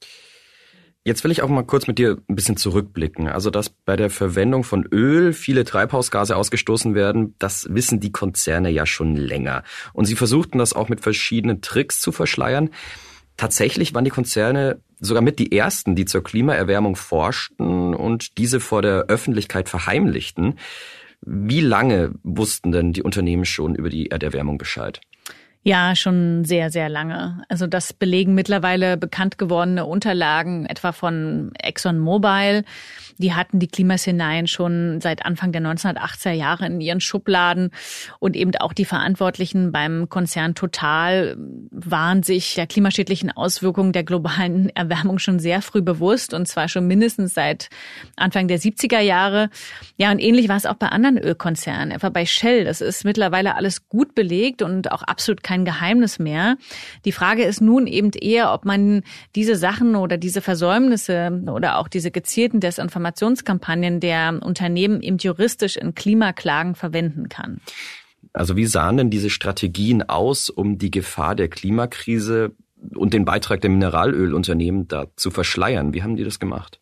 Jetzt 1.04 1.22
will 1.22 1.30
ich 1.30 1.42
auch 1.42 1.50
mal 1.50 1.66
kurz 1.66 1.86
mit 1.86 1.98
dir 1.98 2.16
ein 2.26 2.34
bisschen 2.34 2.56
zurückblicken. 2.56 3.28
Also, 3.28 3.50
dass 3.50 3.68
bei 3.68 3.94
der 3.94 4.08
Verwendung 4.08 4.64
von 4.64 4.86
Öl 4.90 5.34
viele 5.34 5.66
Treibhausgase 5.66 6.34
ausgestoßen 6.34 6.94
werden, 6.94 7.34
das 7.38 7.66
wissen 7.68 8.00
die 8.00 8.10
Konzerne 8.10 8.70
ja 8.70 8.86
schon 8.86 9.16
länger. 9.16 9.64
Und 9.92 10.06
sie 10.06 10.16
versuchten 10.16 10.56
das 10.56 10.72
auch 10.72 10.88
mit 10.88 11.02
verschiedenen 11.02 11.60
Tricks 11.60 12.00
zu 12.00 12.10
verschleiern. 12.10 12.70
Tatsächlich 13.36 13.92
waren 13.92 14.06
die 14.06 14.10
Konzerne 14.10 14.80
sogar 14.98 15.22
mit 15.22 15.38
die 15.38 15.54
ersten, 15.54 15.94
die 15.94 16.06
zur 16.06 16.24
Klimaerwärmung 16.24 16.96
forschten 16.96 17.94
und 17.94 18.38
diese 18.38 18.60
vor 18.60 18.80
der 18.80 19.04
Öffentlichkeit 19.08 19.68
verheimlichten. 19.68 20.54
Wie 21.28 21.60
lange 21.60 22.12
wussten 22.22 22.70
denn 22.70 22.92
die 22.92 23.02
Unternehmen 23.02 23.44
schon 23.44 23.74
über 23.74 23.90
die 23.90 24.12
Erderwärmung 24.12 24.58
Bescheid? 24.58 25.00
Ja, 25.66 25.96
schon 25.96 26.44
sehr, 26.44 26.70
sehr 26.70 26.88
lange. 26.88 27.42
Also 27.48 27.66
das 27.66 27.92
belegen 27.92 28.36
mittlerweile 28.36 28.96
bekannt 28.96 29.36
gewordene 29.36 29.84
Unterlagen, 29.84 30.64
etwa 30.64 30.92
von 30.92 31.50
ExxonMobil. 31.60 32.62
Die 33.18 33.34
hatten 33.34 33.58
die 33.58 33.66
Klimaszenarien 33.66 34.46
schon 34.46 35.00
seit 35.00 35.24
Anfang 35.24 35.50
der 35.50 35.62
1980er 35.62 36.30
Jahre 36.30 36.66
in 36.66 36.80
ihren 36.80 37.00
Schubladen 37.00 37.72
und 38.20 38.36
eben 38.36 38.54
auch 38.60 38.74
die 38.74 38.84
Verantwortlichen 38.84 39.72
beim 39.72 40.08
Konzern 40.08 40.54
Total 40.54 41.36
waren 41.72 42.22
sich 42.22 42.54
der 42.54 42.68
klimaschädlichen 42.68 43.32
Auswirkungen 43.32 43.92
der 43.92 44.04
globalen 44.04 44.70
Erwärmung 44.76 45.18
schon 45.18 45.40
sehr 45.40 45.62
früh 45.62 45.82
bewusst 45.82 46.32
und 46.32 46.46
zwar 46.46 46.68
schon 46.68 46.86
mindestens 46.86 47.34
seit 47.34 47.70
Anfang 48.14 48.46
der 48.46 48.60
70er 48.60 49.00
Jahre. 49.00 49.50
Ja, 49.96 50.12
und 50.12 50.20
ähnlich 50.20 50.48
war 50.48 50.58
es 50.58 50.66
auch 50.66 50.74
bei 50.74 50.90
anderen 50.90 51.18
Ölkonzernen, 51.18 51.90
etwa 51.90 52.10
bei 52.10 52.24
Shell. 52.24 52.64
Das 52.64 52.80
ist 52.80 53.04
mittlerweile 53.04 53.56
alles 53.56 53.88
gut 53.88 54.14
belegt 54.14 54.62
und 54.62 54.92
auch 54.92 55.02
absolut 55.02 55.42
kein 55.42 55.55
Geheimnis 55.64 56.18
mehr. 56.18 56.56
Die 57.04 57.12
Frage 57.12 57.44
ist 57.44 57.60
nun 57.60 57.86
eben 57.86 58.10
eher, 58.10 58.52
ob 58.52 58.64
man 58.64 59.02
diese 59.34 59.56
Sachen 59.56 59.96
oder 59.96 60.16
diese 60.16 60.40
Versäumnisse 60.40 61.42
oder 61.46 61.78
auch 61.78 61.88
diese 61.88 62.10
gezielten 62.10 62.60
Desinformationskampagnen 62.60 64.00
der 64.00 64.40
Unternehmen 64.42 65.00
eben 65.00 65.18
juristisch 65.18 65.76
in 65.76 65.94
Klimaklagen 65.94 66.74
verwenden 66.74 67.28
kann. 67.28 67.60
Also 68.32 68.56
wie 68.56 68.66
sahen 68.66 68.98
denn 68.98 69.10
diese 69.10 69.30
Strategien 69.30 70.02
aus, 70.02 70.50
um 70.50 70.78
die 70.78 70.90
Gefahr 70.90 71.34
der 71.34 71.48
Klimakrise 71.48 72.52
und 72.94 73.14
den 73.14 73.24
Beitrag 73.24 73.62
der 73.62 73.70
Mineralölunternehmen 73.70 74.88
da 74.88 75.06
zu 75.16 75.30
verschleiern? 75.30 75.94
Wie 75.94 76.02
haben 76.02 76.16
die 76.16 76.24
das 76.24 76.38
gemacht? 76.38 76.78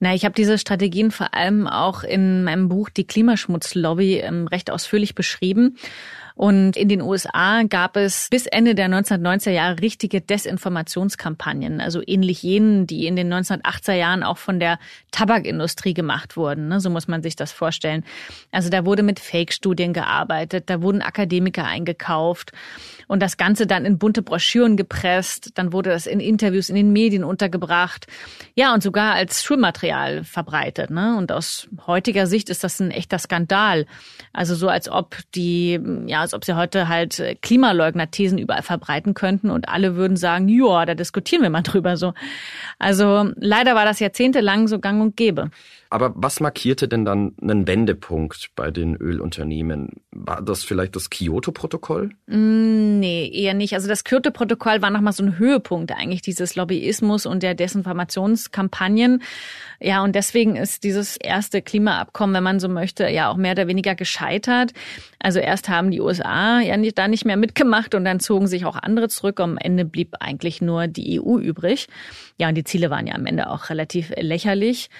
Na, 0.00 0.14
ich 0.14 0.24
habe 0.24 0.34
diese 0.34 0.58
Strategien 0.58 1.10
vor 1.10 1.34
allem 1.34 1.66
auch 1.66 2.04
in 2.04 2.44
meinem 2.44 2.68
Buch 2.68 2.88
Die 2.88 3.06
Klimaschmutzlobby 3.06 4.18
ähm, 4.18 4.46
recht 4.46 4.70
ausführlich 4.70 5.14
beschrieben. 5.16 5.76
Und 6.38 6.76
in 6.76 6.88
den 6.88 7.02
USA 7.02 7.64
gab 7.64 7.96
es 7.96 8.28
bis 8.30 8.46
Ende 8.46 8.76
der 8.76 8.88
1990er 8.88 9.50
Jahre 9.50 9.80
richtige 9.80 10.20
Desinformationskampagnen, 10.20 11.80
also 11.80 12.00
ähnlich 12.06 12.44
jenen, 12.44 12.86
die 12.86 13.08
in 13.08 13.16
den 13.16 13.34
1980er 13.34 13.94
Jahren 13.94 14.22
auch 14.22 14.38
von 14.38 14.60
der 14.60 14.78
Tabakindustrie 15.10 15.94
gemacht 15.94 16.36
wurden. 16.36 16.68
Ne? 16.68 16.78
So 16.78 16.90
muss 16.90 17.08
man 17.08 17.24
sich 17.24 17.34
das 17.34 17.50
vorstellen. 17.50 18.04
Also 18.52 18.70
da 18.70 18.86
wurde 18.86 19.02
mit 19.02 19.18
Fake-Studien 19.18 19.92
gearbeitet, 19.92 20.70
da 20.70 20.80
wurden 20.80 21.02
Akademiker 21.02 21.64
eingekauft 21.64 22.52
und 23.08 23.20
das 23.20 23.36
Ganze 23.36 23.66
dann 23.66 23.84
in 23.84 23.98
bunte 23.98 24.22
Broschüren 24.22 24.76
gepresst. 24.76 25.50
Dann 25.56 25.72
wurde 25.72 25.90
das 25.90 26.06
in 26.06 26.20
Interviews 26.20 26.68
in 26.68 26.76
den 26.76 26.92
Medien 26.92 27.24
untergebracht. 27.24 28.06
Ja, 28.54 28.72
und 28.72 28.84
sogar 28.84 29.14
als 29.14 29.42
Schulmaterial 29.42 30.22
verbreitet. 30.22 30.90
Ne? 30.90 31.16
Und 31.16 31.32
aus 31.32 31.66
heutiger 31.88 32.28
Sicht 32.28 32.48
ist 32.48 32.62
das 32.62 32.78
ein 32.78 32.92
echter 32.92 33.18
Skandal. 33.18 33.86
Also 34.32 34.54
so, 34.54 34.68
als 34.68 34.88
ob 34.88 35.16
die, 35.34 35.80
ja, 36.06 36.27
als 36.28 36.34
ob 36.34 36.44
sie 36.44 36.56
heute 36.56 36.88
halt 36.88 37.22
Klimaleugner-Thesen 37.40 38.36
überall 38.36 38.62
verbreiten 38.62 39.14
könnten 39.14 39.50
und 39.50 39.68
alle 39.70 39.96
würden 39.96 40.18
sagen, 40.18 40.48
ja, 40.48 40.84
da 40.84 40.94
diskutieren 40.94 41.42
wir 41.42 41.48
mal 41.48 41.62
drüber 41.62 41.96
so. 41.96 42.12
Also 42.78 43.30
leider 43.36 43.74
war 43.74 43.86
das 43.86 43.98
jahrzehntelang 43.98 44.68
so 44.68 44.78
gang 44.78 45.00
und 45.00 45.16
gäbe. 45.16 45.50
Aber 45.90 46.12
was 46.14 46.40
markierte 46.40 46.86
denn 46.86 47.06
dann 47.06 47.34
einen 47.40 47.66
Wendepunkt 47.66 48.50
bei 48.54 48.70
den 48.70 48.94
Ölunternehmen? 48.96 50.02
War 50.10 50.42
das 50.42 50.62
vielleicht 50.62 50.96
das 50.96 51.08
Kyoto-Protokoll? 51.08 52.10
Mm, 52.26 52.98
nee, 52.98 53.30
eher 53.32 53.54
nicht. 53.54 53.72
Also 53.72 53.88
das 53.88 54.04
Kyoto-Protokoll 54.04 54.82
war 54.82 54.90
nochmal 54.90 55.14
so 55.14 55.22
ein 55.22 55.38
Höhepunkt 55.38 55.92
eigentlich 55.92 56.20
dieses 56.20 56.56
Lobbyismus 56.56 57.24
und 57.24 57.42
der 57.42 57.54
Desinformationskampagnen. 57.54 59.22
Ja, 59.80 60.02
und 60.02 60.14
deswegen 60.14 60.56
ist 60.56 60.84
dieses 60.84 61.16
erste 61.16 61.62
Klimaabkommen, 61.62 62.34
wenn 62.36 62.42
man 62.42 62.60
so 62.60 62.68
möchte, 62.68 63.08
ja 63.08 63.30
auch 63.30 63.36
mehr 63.36 63.52
oder 63.52 63.66
weniger 63.66 63.94
gescheitert. 63.94 64.72
Also 65.20 65.38
erst 65.38 65.70
haben 65.70 65.90
die 65.90 66.00
USA 66.00 66.60
ja 66.60 66.76
nicht, 66.76 66.98
da 66.98 67.08
nicht 67.08 67.24
mehr 67.24 67.36
mitgemacht 67.38 67.94
und 67.94 68.04
dann 68.04 68.20
zogen 68.20 68.46
sich 68.46 68.66
auch 68.66 68.76
andere 68.76 69.08
zurück. 69.08 69.40
Am 69.40 69.56
Ende 69.56 69.86
blieb 69.86 70.16
eigentlich 70.20 70.60
nur 70.60 70.86
die 70.86 71.18
EU 71.18 71.38
übrig. 71.38 71.88
Ja, 72.36 72.48
und 72.48 72.56
die 72.56 72.64
Ziele 72.64 72.90
waren 72.90 73.06
ja 73.06 73.14
am 73.14 73.24
Ende 73.24 73.48
auch 73.48 73.70
relativ 73.70 74.12
lächerlich. 74.16 74.90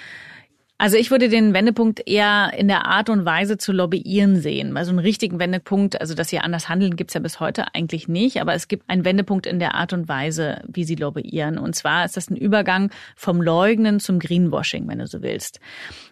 Also 0.80 0.96
ich 0.96 1.10
würde 1.10 1.28
den 1.28 1.54
Wendepunkt 1.54 2.08
eher 2.08 2.52
in 2.56 2.68
der 2.68 2.86
Art 2.86 3.10
und 3.10 3.24
Weise 3.24 3.58
zu 3.58 3.72
lobbyieren 3.72 4.40
sehen. 4.40 4.76
Also 4.76 4.90
einen 4.90 5.00
richtigen 5.00 5.40
Wendepunkt, 5.40 6.00
also 6.00 6.14
dass 6.14 6.28
sie 6.28 6.38
anders 6.38 6.68
handeln, 6.68 6.94
gibt's 6.94 7.14
ja 7.14 7.20
bis 7.20 7.40
heute 7.40 7.74
eigentlich 7.74 8.06
nicht. 8.06 8.40
Aber 8.40 8.54
es 8.54 8.68
gibt 8.68 8.88
einen 8.88 9.04
Wendepunkt 9.04 9.46
in 9.46 9.58
der 9.58 9.74
Art 9.74 9.92
und 9.92 10.08
Weise, 10.08 10.62
wie 10.68 10.84
sie 10.84 10.94
lobbyieren. 10.94 11.58
Und 11.58 11.74
zwar 11.74 12.04
ist 12.04 12.16
das 12.16 12.30
ein 12.30 12.36
Übergang 12.36 12.92
vom 13.16 13.42
Leugnen 13.42 13.98
zum 13.98 14.20
Greenwashing, 14.20 14.86
wenn 14.86 15.00
du 15.00 15.08
so 15.08 15.20
willst. 15.20 15.58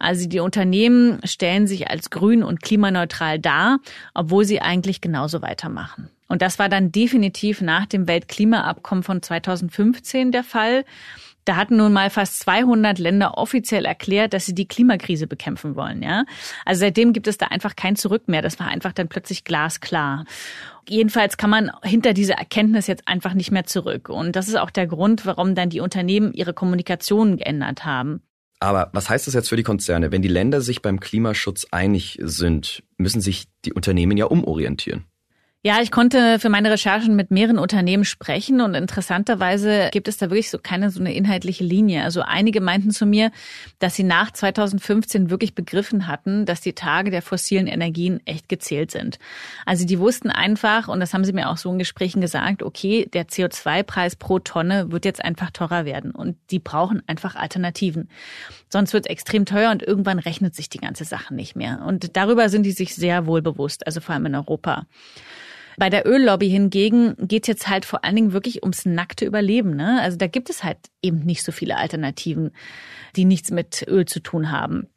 Also 0.00 0.28
die 0.28 0.40
Unternehmen 0.40 1.20
stellen 1.22 1.68
sich 1.68 1.88
als 1.88 2.10
grün 2.10 2.42
und 2.42 2.60
klimaneutral 2.60 3.38
dar, 3.38 3.78
obwohl 4.14 4.44
sie 4.44 4.60
eigentlich 4.60 5.00
genauso 5.00 5.42
weitermachen. 5.42 6.10
Und 6.26 6.42
das 6.42 6.58
war 6.58 6.68
dann 6.68 6.90
definitiv 6.90 7.60
nach 7.60 7.86
dem 7.86 8.08
Weltklimaabkommen 8.08 9.04
von 9.04 9.22
2015 9.22 10.32
der 10.32 10.42
Fall. 10.42 10.84
Da 11.46 11.54
hatten 11.54 11.76
nun 11.76 11.92
mal 11.92 12.10
fast 12.10 12.40
200 12.40 12.98
Länder 12.98 13.38
offiziell 13.38 13.84
erklärt, 13.84 14.34
dass 14.34 14.46
sie 14.46 14.54
die 14.54 14.66
Klimakrise 14.66 15.28
bekämpfen 15.28 15.76
wollen, 15.76 16.02
ja. 16.02 16.24
Also 16.64 16.80
seitdem 16.80 17.12
gibt 17.12 17.28
es 17.28 17.38
da 17.38 17.46
einfach 17.46 17.76
kein 17.76 17.94
Zurück 17.94 18.26
mehr. 18.26 18.42
Das 18.42 18.58
war 18.58 18.66
einfach 18.66 18.92
dann 18.92 19.08
plötzlich 19.08 19.44
glasklar. 19.44 20.24
Jedenfalls 20.88 21.36
kann 21.36 21.50
man 21.50 21.70
hinter 21.84 22.14
dieser 22.14 22.34
Erkenntnis 22.34 22.88
jetzt 22.88 23.06
einfach 23.06 23.32
nicht 23.32 23.52
mehr 23.52 23.64
zurück. 23.64 24.08
Und 24.08 24.34
das 24.34 24.48
ist 24.48 24.56
auch 24.56 24.70
der 24.70 24.88
Grund, 24.88 25.24
warum 25.24 25.54
dann 25.54 25.70
die 25.70 25.80
Unternehmen 25.80 26.32
ihre 26.32 26.52
Kommunikation 26.52 27.36
geändert 27.36 27.84
haben. 27.84 28.22
Aber 28.58 28.90
was 28.92 29.08
heißt 29.08 29.28
das 29.28 29.34
jetzt 29.34 29.48
für 29.48 29.56
die 29.56 29.62
Konzerne? 29.62 30.10
Wenn 30.10 30.22
die 30.22 30.28
Länder 30.28 30.60
sich 30.60 30.82
beim 30.82 30.98
Klimaschutz 30.98 31.66
einig 31.70 32.18
sind, 32.22 32.82
müssen 32.96 33.20
sich 33.20 33.46
die 33.64 33.72
Unternehmen 33.72 34.16
ja 34.16 34.26
umorientieren. 34.26 35.04
Ja, 35.66 35.80
ich 35.82 35.90
konnte 35.90 36.38
für 36.38 36.48
meine 36.48 36.70
Recherchen 36.70 37.16
mit 37.16 37.32
mehreren 37.32 37.58
Unternehmen 37.58 38.04
sprechen 38.04 38.60
und 38.60 38.76
interessanterweise 38.76 39.88
gibt 39.90 40.06
es 40.06 40.16
da 40.16 40.30
wirklich 40.30 40.48
so 40.48 40.58
keine 40.58 40.90
so 40.90 41.00
eine 41.00 41.12
inhaltliche 41.12 41.64
Linie. 41.64 42.04
Also 42.04 42.22
einige 42.22 42.60
meinten 42.60 42.92
zu 42.92 43.04
mir, 43.04 43.32
dass 43.80 43.96
sie 43.96 44.04
nach 44.04 44.30
2015 44.30 45.28
wirklich 45.28 45.56
begriffen 45.56 46.06
hatten, 46.06 46.46
dass 46.46 46.60
die 46.60 46.74
Tage 46.74 47.10
der 47.10 47.20
fossilen 47.20 47.66
Energien 47.66 48.24
echt 48.26 48.48
gezählt 48.48 48.92
sind. 48.92 49.18
Also 49.64 49.84
die 49.84 49.98
wussten 49.98 50.30
einfach, 50.30 50.86
und 50.86 51.00
das 51.00 51.12
haben 51.12 51.24
sie 51.24 51.32
mir 51.32 51.50
auch 51.50 51.56
so 51.56 51.72
in 51.72 51.80
Gesprächen 51.80 52.20
gesagt, 52.20 52.62
okay, 52.62 53.08
der 53.12 53.26
CO2-Preis 53.26 54.14
pro 54.14 54.38
Tonne 54.38 54.92
wird 54.92 55.04
jetzt 55.04 55.24
einfach 55.24 55.50
teurer 55.50 55.84
werden 55.84 56.12
und 56.12 56.36
die 56.52 56.60
brauchen 56.60 57.02
einfach 57.08 57.34
Alternativen. 57.34 58.08
Sonst 58.68 58.92
wird 58.92 59.06
es 59.06 59.10
extrem 59.10 59.46
teuer 59.46 59.72
und 59.72 59.82
irgendwann 59.82 60.20
rechnet 60.20 60.54
sich 60.54 60.68
die 60.68 60.78
ganze 60.78 61.02
Sache 61.02 61.34
nicht 61.34 61.56
mehr. 61.56 61.82
Und 61.84 62.16
darüber 62.16 62.50
sind 62.50 62.62
die 62.62 62.70
sich 62.70 62.94
sehr 62.94 63.26
wohl 63.26 63.42
bewusst, 63.42 63.84
also 63.84 64.00
vor 64.00 64.14
allem 64.14 64.26
in 64.26 64.36
Europa. 64.36 64.86
Bei 65.78 65.90
der 65.90 66.06
Öllobby 66.06 66.48
hingegen 66.48 67.14
geht 67.18 67.48
jetzt 67.48 67.68
halt 67.68 67.84
vor 67.84 68.04
allen 68.04 68.16
Dingen 68.16 68.32
wirklich 68.32 68.62
ums 68.62 68.86
nackte 68.86 69.24
Überleben. 69.24 69.76
Ne? 69.76 70.00
Also 70.00 70.16
da 70.16 70.26
gibt 70.26 70.50
es 70.50 70.64
halt 70.64 70.78
eben 71.02 71.20
nicht 71.20 71.42
so 71.42 71.52
viele 71.52 71.76
Alternativen, 71.76 72.52
die 73.14 73.24
nichts 73.24 73.50
mit 73.50 73.84
Öl 73.88 74.06
zu 74.06 74.20
tun 74.20 74.50
haben. 74.50 74.88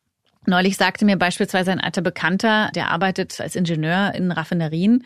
Neulich 0.45 0.77
sagte 0.77 1.05
mir 1.05 1.17
beispielsweise 1.17 1.71
ein 1.71 1.81
alter 1.81 2.01
Bekannter, 2.01 2.71
der 2.73 2.89
arbeitet 2.89 3.39
als 3.41 3.55
Ingenieur 3.55 4.13
in 4.15 4.31
Raffinerien, 4.31 5.03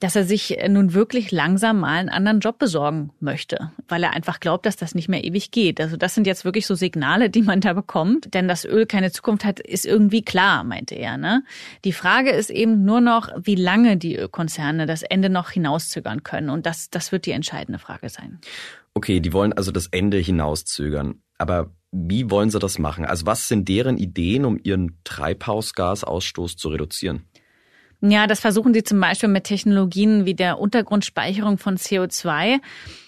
dass 0.00 0.16
er 0.16 0.24
sich 0.24 0.58
nun 0.68 0.94
wirklich 0.94 1.30
langsam 1.30 1.80
mal 1.80 1.98
einen 1.98 2.08
anderen 2.08 2.40
Job 2.40 2.58
besorgen 2.58 3.10
möchte, 3.20 3.70
weil 3.86 4.02
er 4.02 4.14
einfach 4.14 4.40
glaubt, 4.40 4.66
dass 4.66 4.76
das 4.76 4.94
nicht 4.94 5.08
mehr 5.08 5.22
ewig 5.24 5.50
geht. 5.50 5.80
Also 5.80 5.96
das 5.96 6.14
sind 6.14 6.26
jetzt 6.26 6.44
wirklich 6.44 6.66
so 6.66 6.74
Signale, 6.74 7.30
die 7.30 7.42
man 7.42 7.60
da 7.60 7.74
bekommt. 7.74 8.34
Denn 8.34 8.48
dass 8.48 8.64
Öl 8.64 8.86
keine 8.86 9.12
Zukunft 9.12 9.44
hat, 9.44 9.60
ist 9.60 9.86
irgendwie 9.86 10.22
klar, 10.22 10.64
meinte 10.64 10.94
er. 10.94 11.18
Ne? 11.18 11.44
Die 11.84 11.92
Frage 11.92 12.30
ist 12.30 12.50
eben 12.50 12.84
nur 12.84 13.00
noch, 13.00 13.30
wie 13.40 13.54
lange 13.54 13.98
die 13.98 14.16
Ölkonzerne 14.16 14.86
das 14.86 15.02
Ende 15.02 15.28
noch 15.28 15.50
hinauszögern 15.50 16.22
können. 16.22 16.48
Und 16.48 16.66
das, 16.66 16.90
das 16.90 17.12
wird 17.12 17.26
die 17.26 17.32
entscheidende 17.32 17.78
Frage 17.78 18.08
sein. 18.08 18.40
Okay, 18.94 19.20
die 19.20 19.32
wollen 19.32 19.52
also 19.52 19.70
das 19.70 19.86
Ende 19.88 20.16
hinauszögern. 20.16 21.22
Aber 21.36 21.70
wie 21.92 22.30
wollen 22.30 22.50
sie 22.50 22.58
das 22.58 22.78
machen? 22.78 23.04
Also 23.04 23.26
was 23.26 23.48
sind 23.48 23.68
deren 23.68 23.98
Ideen, 23.98 24.44
um 24.44 24.58
ihren 24.62 24.98
Treibhausgasausstoß 25.04 26.56
zu 26.56 26.68
reduzieren? 26.70 27.26
Ja, 28.02 28.26
das 28.26 28.40
versuchen 28.40 28.72
sie 28.72 28.82
zum 28.82 28.98
Beispiel 29.00 29.28
mit 29.28 29.44
Technologien 29.44 30.24
wie 30.24 30.34
der 30.34 30.58
Untergrundspeicherung 30.58 31.58
von 31.58 31.76
CO2. 31.76 32.60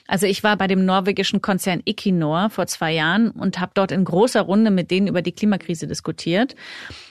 Also 0.06 0.26
ich 0.26 0.44
war 0.44 0.58
bei 0.58 0.66
dem 0.66 0.84
norwegischen 0.84 1.40
Konzern 1.40 1.80
Equinor 1.86 2.50
vor 2.50 2.66
zwei 2.66 2.92
Jahren 2.92 3.30
und 3.30 3.58
habe 3.58 3.72
dort 3.74 3.92
in 3.92 4.04
großer 4.04 4.42
Runde 4.42 4.70
mit 4.70 4.90
denen 4.90 5.06
über 5.06 5.22
die 5.22 5.32
Klimakrise 5.32 5.86
diskutiert. 5.86 6.54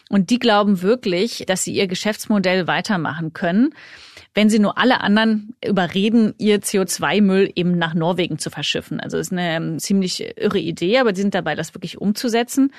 Und 0.09 0.29
die 0.29 0.37
glauben 0.37 0.83
wirklich, 0.83 1.43
dass 1.47 1.63
sie 1.63 1.73
ihr 1.73 1.87
Geschäftsmodell 1.87 2.67
weitermachen 2.67 3.33
können, 3.33 3.73
wenn 4.35 4.49
sie 4.49 4.59
nur 4.59 4.77
alle 4.77 5.01
anderen 5.01 5.55
überreden, 5.65 6.35
ihr 6.37 6.61
CO2-Müll 6.61 7.51
eben 7.55 7.77
nach 7.77 7.95
Norwegen 7.95 8.37
zu 8.37 8.51
verschiffen. 8.51 8.99
Also 8.99 9.17
ist 9.17 9.31
eine 9.31 9.55
ähm, 9.55 9.79
ziemlich 9.79 10.37
irre 10.37 10.59
Idee, 10.59 10.99
aber 10.99 11.15
sie 11.15 11.21
sind 11.21 11.33
dabei, 11.33 11.55
das 11.55 11.73
wirklich 11.73 11.99
umzusetzen. 11.99 12.71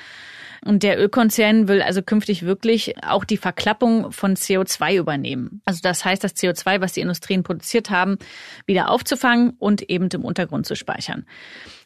Und 0.64 0.84
der 0.84 0.98
Ölkonzern 0.98 1.66
will 1.66 1.82
also 1.82 2.02
künftig 2.02 2.44
wirklich 2.44 2.94
auch 3.04 3.24
die 3.24 3.36
Verklappung 3.36 4.12
von 4.12 4.36
CO2 4.36 4.96
übernehmen. 4.96 5.60
Also 5.64 5.80
das 5.82 6.04
heißt, 6.04 6.22
das 6.22 6.36
CO2, 6.36 6.80
was 6.80 6.92
die 6.92 7.00
Industrien 7.00 7.42
produziert 7.42 7.90
haben, 7.90 8.16
wieder 8.64 8.88
aufzufangen 8.88 9.54
und 9.58 9.82
eben 9.82 10.08
im 10.12 10.24
Untergrund 10.24 10.66
zu 10.66 10.76
speichern. 10.76 11.26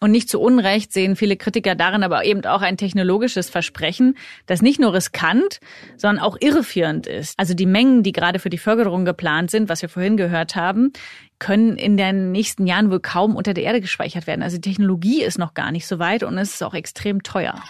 Und 0.01 0.11
nicht 0.11 0.29
zu 0.29 0.41
Unrecht 0.41 0.93
sehen 0.93 1.17
viele 1.17 1.37
Kritiker 1.37 1.75
darin 1.75 2.03
aber 2.03 2.25
eben 2.27 2.45
auch 2.45 2.61
ein 2.61 2.77
technologisches 2.77 3.49
Versprechen, 3.49 4.17
das 4.45 4.61
nicht 4.61 4.79
nur 4.79 4.93
riskant, 4.93 5.61
sondern 5.97 6.23
auch 6.23 6.37
irreführend 6.39 7.07
ist. 7.07 7.39
Also 7.39 7.55
die 7.55 7.67
Mengen, 7.67 8.03
die 8.03 8.13
gerade 8.13 8.39
für 8.39 8.51
die 8.51 8.59
Förderung 8.59 9.07
geplant 9.07 9.51
sind, 9.51 9.71
was 9.71 9.81
wir 9.81 9.89
vorhin 9.89 10.19
gehört 10.19 10.55
haben, 10.55 10.93
können 11.39 11.79
in 11.79 11.97
den 11.97 12.31
nächsten 12.31 12.67
Jahren 12.67 12.91
wohl 12.91 13.01
kaum 13.01 13.37
unter 13.37 13.55
der 13.55 13.65
Erde 13.65 13.81
gespeichert 13.81 14.27
werden. 14.27 14.43
Also 14.43 14.59
die 14.59 14.69
Technologie 14.69 15.23
ist 15.23 15.39
noch 15.39 15.55
gar 15.55 15.73
nicht 15.73 15.87
so 15.87 15.99
weit 15.99 16.23
und 16.23 16.37
es 16.37 16.55
ist 16.55 16.63
auch 16.63 16.75
extrem 16.75 17.23
teuer. 17.23 17.63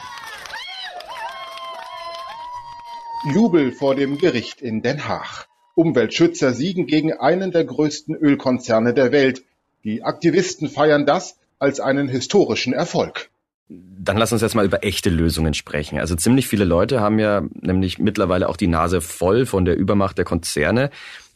Jubel 3.35 3.73
vor 3.73 3.97
dem 3.97 4.19
Gericht 4.19 4.63
in 4.63 4.83
Den 4.83 5.09
Haag. 5.09 5.47
Umweltschützer 5.75 6.53
siegen 6.53 6.87
gegen 6.87 7.13
einen 7.13 7.51
der 7.51 7.65
größten 7.65 8.15
Ölkonzerne 8.15 8.95
der 8.95 9.11
Welt. 9.11 9.43
Die 9.83 10.05
Aktivisten 10.05 10.69
feiern 10.69 11.07
das 11.07 11.37
als 11.59 11.81
einen 11.81 12.09
historischen 12.09 12.73
Erfolg. 12.73 13.31
Dann 13.69 14.17
lass 14.17 14.33
uns 14.33 14.43
jetzt 14.43 14.55
mal 14.55 14.65
über 14.65 14.85
echte 14.85 15.11
Lösungen 15.11 15.55
sprechen. 15.55 15.99
Also 15.99 16.15
ziemlich 16.15 16.47
viele 16.47 16.65
Leute 16.65 17.01
haben 17.01 17.19
ja 17.19 17.43
nämlich 17.61 17.99
mittlerweile 17.99 18.49
auch 18.49 18.57
die 18.57 18.69
Nase 18.69 19.01
voll 19.01 19.45
von 19.45 19.65
der 19.65 19.77
Übermacht 19.77 20.19
der 20.19 20.25
Konzerne. 20.25 20.91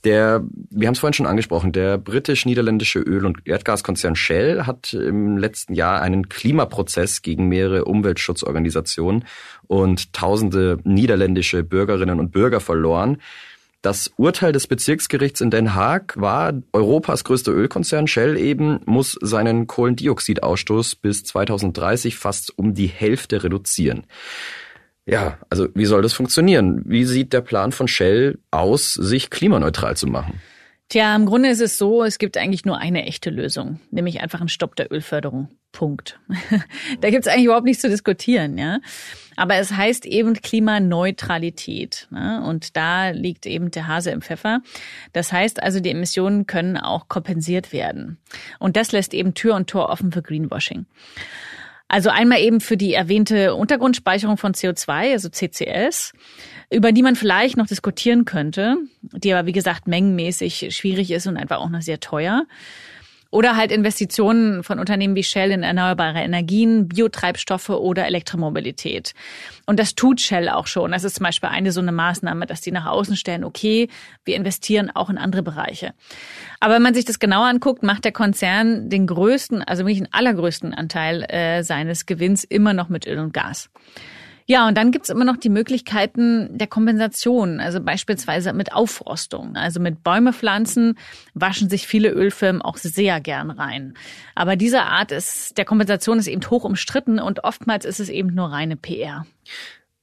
Der, 0.04 0.42
wir 0.70 0.86
haben 0.86 0.94
es 0.94 0.98
vorhin 0.98 1.12
schon 1.12 1.26
angesprochen, 1.26 1.72
der 1.72 1.98
britisch-niederländische 1.98 3.00
Öl- 3.00 3.26
und 3.26 3.46
Erdgaskonzern 3.46 4.16
Shell 4.16 4.62
hat 4.62 4.94
im 4.94 5.36
letzten 5.36 5.74
Jahr 5.74 6.00
einen 6.00 6.30
Klimaprozess 6.30 7.20
gegen 7.20 7.48
mehrere 7.48 7.84
Umweltschutzorganisationen 7.84 9.26
und 9.66 10.12
tausende 10.14 10.78
niederländische 10.84 11.62
Bürgerinnen 11.62 12.18
und 12.18 12.32
Bürger 12.32 12.60
verloren. 12.60 13.18
Das 13.82 14.10
Urteil 14.16 14.52
des 14.52 14.66
Bezirksgerichts 14.66 15.40
in 15.40 15.50
Den 15.50 15.74
Haag 15.74 16.14
war, 16.18 16.52
Europas 16.72 17.24
größter 17.24 17.52
Ölkonzern 17.52 18.06
Shell 18.06 18.36
eben 18.36 18.80
muss 18.84 19.18
seinen 19.22 19.66
Kohlendioxidausstoß 19.66 20.96
bis 20.96 21.24
2030 21.24 22.16
fast 22.16 22.58
um 22.58 22.74
die 22.74 22.88
Hälfte 22.88 23.42
reduzieren. 23.42 24.04
Ja, 25.10 25.38
also 25.50 25.66
wie 25.74 25.86
soll 25.86 26.02
das 26.02 26.12
funktionieren? 26.12 26.82
Wie 26.84 27.04
sieht 27.04 27.32
der 27.32 27.40
Plan 27.40 27.72
von 27.72 27.88
Shell 27.88 28.38
aus, 28.52 28.94
sich 28.94 29.28
klimaneutral 29.28 29.96
zu 29.96 30.06
machen? 30.06 30.40
Tja, 30.88 31.16
im 31.16 31.26
Grunde 31.26 31.48
ist 31.48 31.60
es 31.60 31.78
so, 31.78 32.04
es 32.04 32.18
gibt 32.18 32.36
eigentlich 32.36 32.64
nur 32.64 32.78
eine 32.78 33.04
echte 33.06 33.30
Lösung, 33.30 33.80
nämlich 33.90 34.20
einfach 34.20 34.38
einen 34.38 34.48
Stopp 34.48 34.76
der 34.76 34.92
Ölförderung. 34.92 35.48
Punkt. 35.72 36.18
da 37.00 37.10
gibt 37.10 37.26
es 37.26 37.32
eigentlich 37.32 37.46
überhaupt 37.46 37.64
nichts 37.64 37.82
zu 37.82 37.88
diskutieren, 37.88 38.58
ja. 38.58 38.78
Aber 39.36 39.56
es 39.56 39.72
heißt 39.72 40.04
eben 40.06 40.34
Klimaneutralität. 40.34 42.08
Ne? 42.10 42.42
Und 42.44 42.76
da 42.76 43.10
liegt 43.10 43.46
eben 43.46 43.70
der 43.70 43.86
Hase 43.86 44.10
im 44.10 44.20
Pfeffer. 44.20 44.62
Das 45.12 45.32
heißt 45.32 45.62
also, 45.62 45.80
die 45.80 45.90
Emissionen 45.90 46.46
können 46.46 46.76
auch 46.76 47.08
kompensiert 47.08 47.72
werden. 47.72 48.18
Und 48.58 48.76
das 48.76 48.92
lässt 48.92 49.14
eben 49.14 49.34
Tür 49.34 49.54
und 49.54 49.70
Tor 49.70 49.88
offen 49.88 50.12
für 50.12 50.22
Greenwashing. 50.22 50.86
Also 51.92 52.08
einmal 52.10 52.38
eben 52.38 52.60
für 52.60 52.76
die 52.76 52.94
erwähnte 52.94 53.56
Untergrundspeicherung 53.56 54.36
von 54.36 54.52
CO2, 54.52 55.10
also 55.10 55.28
CCS 55.28 56.12
über 56.70 56.92
die 56.92 57.02
man 57.02 57.16
vielleicht 57.16 57.56
noch 57.56 57.66
diskutieren 57.66 58.24
könnte, 58.24 58.76
die 59.02 59.32
aber 59.32 59.46
wie 59.46 59.52
gesagt 59.52 59.88
mengenmäßig 59.88 60.68
schwierig 60.70 61.10
ist 61.10 61.26
und 61.26 61.36
einfach 61.36 61.58
auch 61.58 61.68
noch 61.68 61.82
sehr 61.82 61.98
teuer. 61.98 62.44
Oder 63.30 63.56
halt 63.56 63.70
Investitionen 63.70 64.64
von 64.64 64.80
Unternehmen 64.80 65.14
wie 65.14 65.22
Shell 65.22 65.52
in 65.52 65.62
erneuerbare 65.62 66.18
Energien, 66.18 66.88
Biotreibstoffe 66.88 67.70
oder 67.70 68.06
Elektromobilität. 68.06 69.12
Und 69.66 69.78
das 69.78 69.94
tut 69.94 70.20
Shell 70.20 70.48
auch 70.48 70.66
schon. 70.66 70.90
Das 70.90 71.04
ist 71.04 71.16
zum 71.16 71.24
Beispiel 71.24 71.48
eine 71.48 71.70
so 71.70 71.80
eine 71.80 71.92
Maßnahme, 71.92 72.46
dass 72.46 72.60
die 72.60 72.72
nach 72.72 72.86
außen 72.86 73.16
stellen, 73.16 73.44
okay, 73.44 73.88
wir 74.24 74.34
investieren 74.34 74.90
auch 74.92 75.10
in 75.10 75.18
andere 75.18 75.42
Bereiche. 75.42 75.94
Aber 76.58 76.74
wenn 76.74 76.82
man 76.82 76.94
sich 76.94 77.04
das 77.04 77.20
genauer 77.20 77.46
anguckt, 77.46 77.84
macht 77.84 78.04
der 78.04 78.12
Konzern 78.12 78.90
den 78.90 79.06
größten, 79.06 79.62
also 79.62 79.84
wirklich 79.84 79.98
den 79.98 80.12
allergrößten 80.12 80.74
Anteil 80.74 81.22
äh, 81.28 81.62
seines 81.62 82.06
Gewinns 82.06 82.42
immer 82.42 82.74
noch 82.74 82.88
mit 82.88 83.06
Öl 83.06 83.18
und 83.20 83.32
Gas. 83.32 83.70
Ja, 84.50 84.66
und 84.66 84.76
dann 84.76 84.90
gibt's 84.90 85.10
immer 85.10 85.24
noch 85.24 85.36
die 85.36 85.48
Möglichkeiten 85.48 86.58
der 86.58 86.66
Kompensation, 86.66 87.60
also 87.60 87.80
beispielsweise 87.80 88.52
mit 88.52 88.72
Aufforstung. 88.72 89.54
Also 89.54 89.78
mit 89.78 90.02
Bäume 90.02 90.32
pflanzen 90.32 90.98
waschen 91.34 91.70
sich 91.70 91.86
viele 91.86 92.10
Ölfirmen 92.10 92.60
auch 92.60 92.76
sehr 92.76 93.20
gern 93.20 93.52
rein. 93.52 93.94
Aber 94.34 94.56
diese 94.56 94.82
Art 94.82 95.12
ist, 95.12 95.56
der 95.56 95.64
Kompensation 95.64 96.18
ist 96.18 96.26
eben 96.26 96.42
hoch 96.50 96.64
umstritten 96.64 97.20
und 97.20 97.44
oftmals 97.44 97.84
ist 97.84 98.00
es 98.00 98.08
eben 98.08 98.34
nur 98.34 98.50
reine 98.50 98.76
PR. 98.76 99.24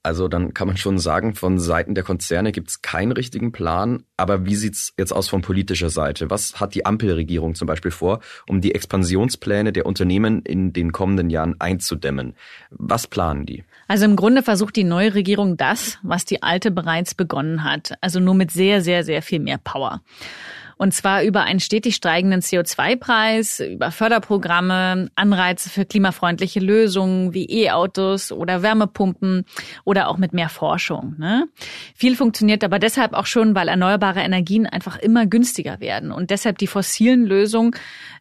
Also 0.02 0.30
dann 0.30 0.54
kann 0.54 0.68
man 0.68 0.78
schon 0.78 0.98
sagen, 0.98 1.36
von 1.36 1.60
Seiten 1.60 1.94
der 1.94 2.06
Konzerne 2.06 2.54
gibt 2.54 2.70
es 2.70 2.82
keinen 2.82 3.12
richtigen 3.12 3.52
Plan. 3.52 4.04
Aber 4.16 4.46
wie 4.46 4.56
sieht's 4.56 4.94
jetzt 4.98 5.12
aus 5.12 5.28
von 5.28 5.42
politischer 5.42 5.90
Seite? 5.90 6.30
Was 6.30 6.62
hat 6.62 6.74
die 6.74 6.86
Ampelregierung 6.86 7.54
zum 7.54 7.68
Beispiel 7.68 7.92
vor, 7.92 8.22
um 8.48 8.62
die 8.62 8.74
Expansionspläne 8.74 9.74
der 9.74 9.86
Unternehmen 9.86 10.42
in 10.44 10.72
den 10.72 10.94
kommenden 10.94 11.30
Jahren 11.30 11.60
einzudämmen? 11.60 12.36
Was 12.70 13.08
planen 13.08 13.46
die? 13.46 13.66
Also 13.88 14.06
im 14.06 14.16
Grunde 14.16 14.44
versucht 14.44 14.76
die 14.76 14.84
neue 14.84 15.14
Regierung 15.14 15.58
das, 15.58 15.98
was 16.04 16.26
die 16.26 16.44
alte 16.44 16.72
bereits 16.72 17.16
begonnen 17.16 17.64
hat. 17.64 17.94
Also 18.02 18.20
nur 18.20 18.34
mit 18.34 18.52
sehr, 18.52 18.82
sehr, 18.82 19.04
sehr 19.04 19.22
viel 19.22 19.40
mehr 19.40 19.58
Power. 19.58 20.02
Und 20.78 20.94
zwar 20.94 21.24
über 21.24 21.44
einen 21.44 21.60
stetig 21.60 21.96
steigenden 21.96 22.42
CO2-Preis, 22.42 23.60
über 23.60 23.92
Förderprogramme, 23.92 25.10
Anreize 25.16 25.70
für 25.70 25.86
klimafreundliche 25.86 26.60
Lösungen 26.60 27.34
wie 27.34 27.46
E-Autos 27.46 28.32
oder 28.32 28.62
Wärmepumpen 28.62 29.46
oder 29.84 30.08
auch 30.08 30.18
mit 30.18 30.34
mehr 30.34 30.50
Forschung. 30.50 31.16
Ne? 31.18 31.48
Viel 31.96 32.16
funktioniert 32.16 32.64
aber 32.64 32.80
deshalb 32.80 33.14
auch 33.14 33.26
schon, 33.26 33.56
weil 33.56 33.68
erneuerbare 33.68 34.20
Energien 34.20 34.68
einfach 34.68 34.98
immer 34.98 35.26
günstiger 35.26 35.80
werden 35.80 36.12
und 36.12 36.30
deshalb 36.30 36.58
die 36.60 36.68
fossilen 36.68 37.26
Lösungen 37.26 37.72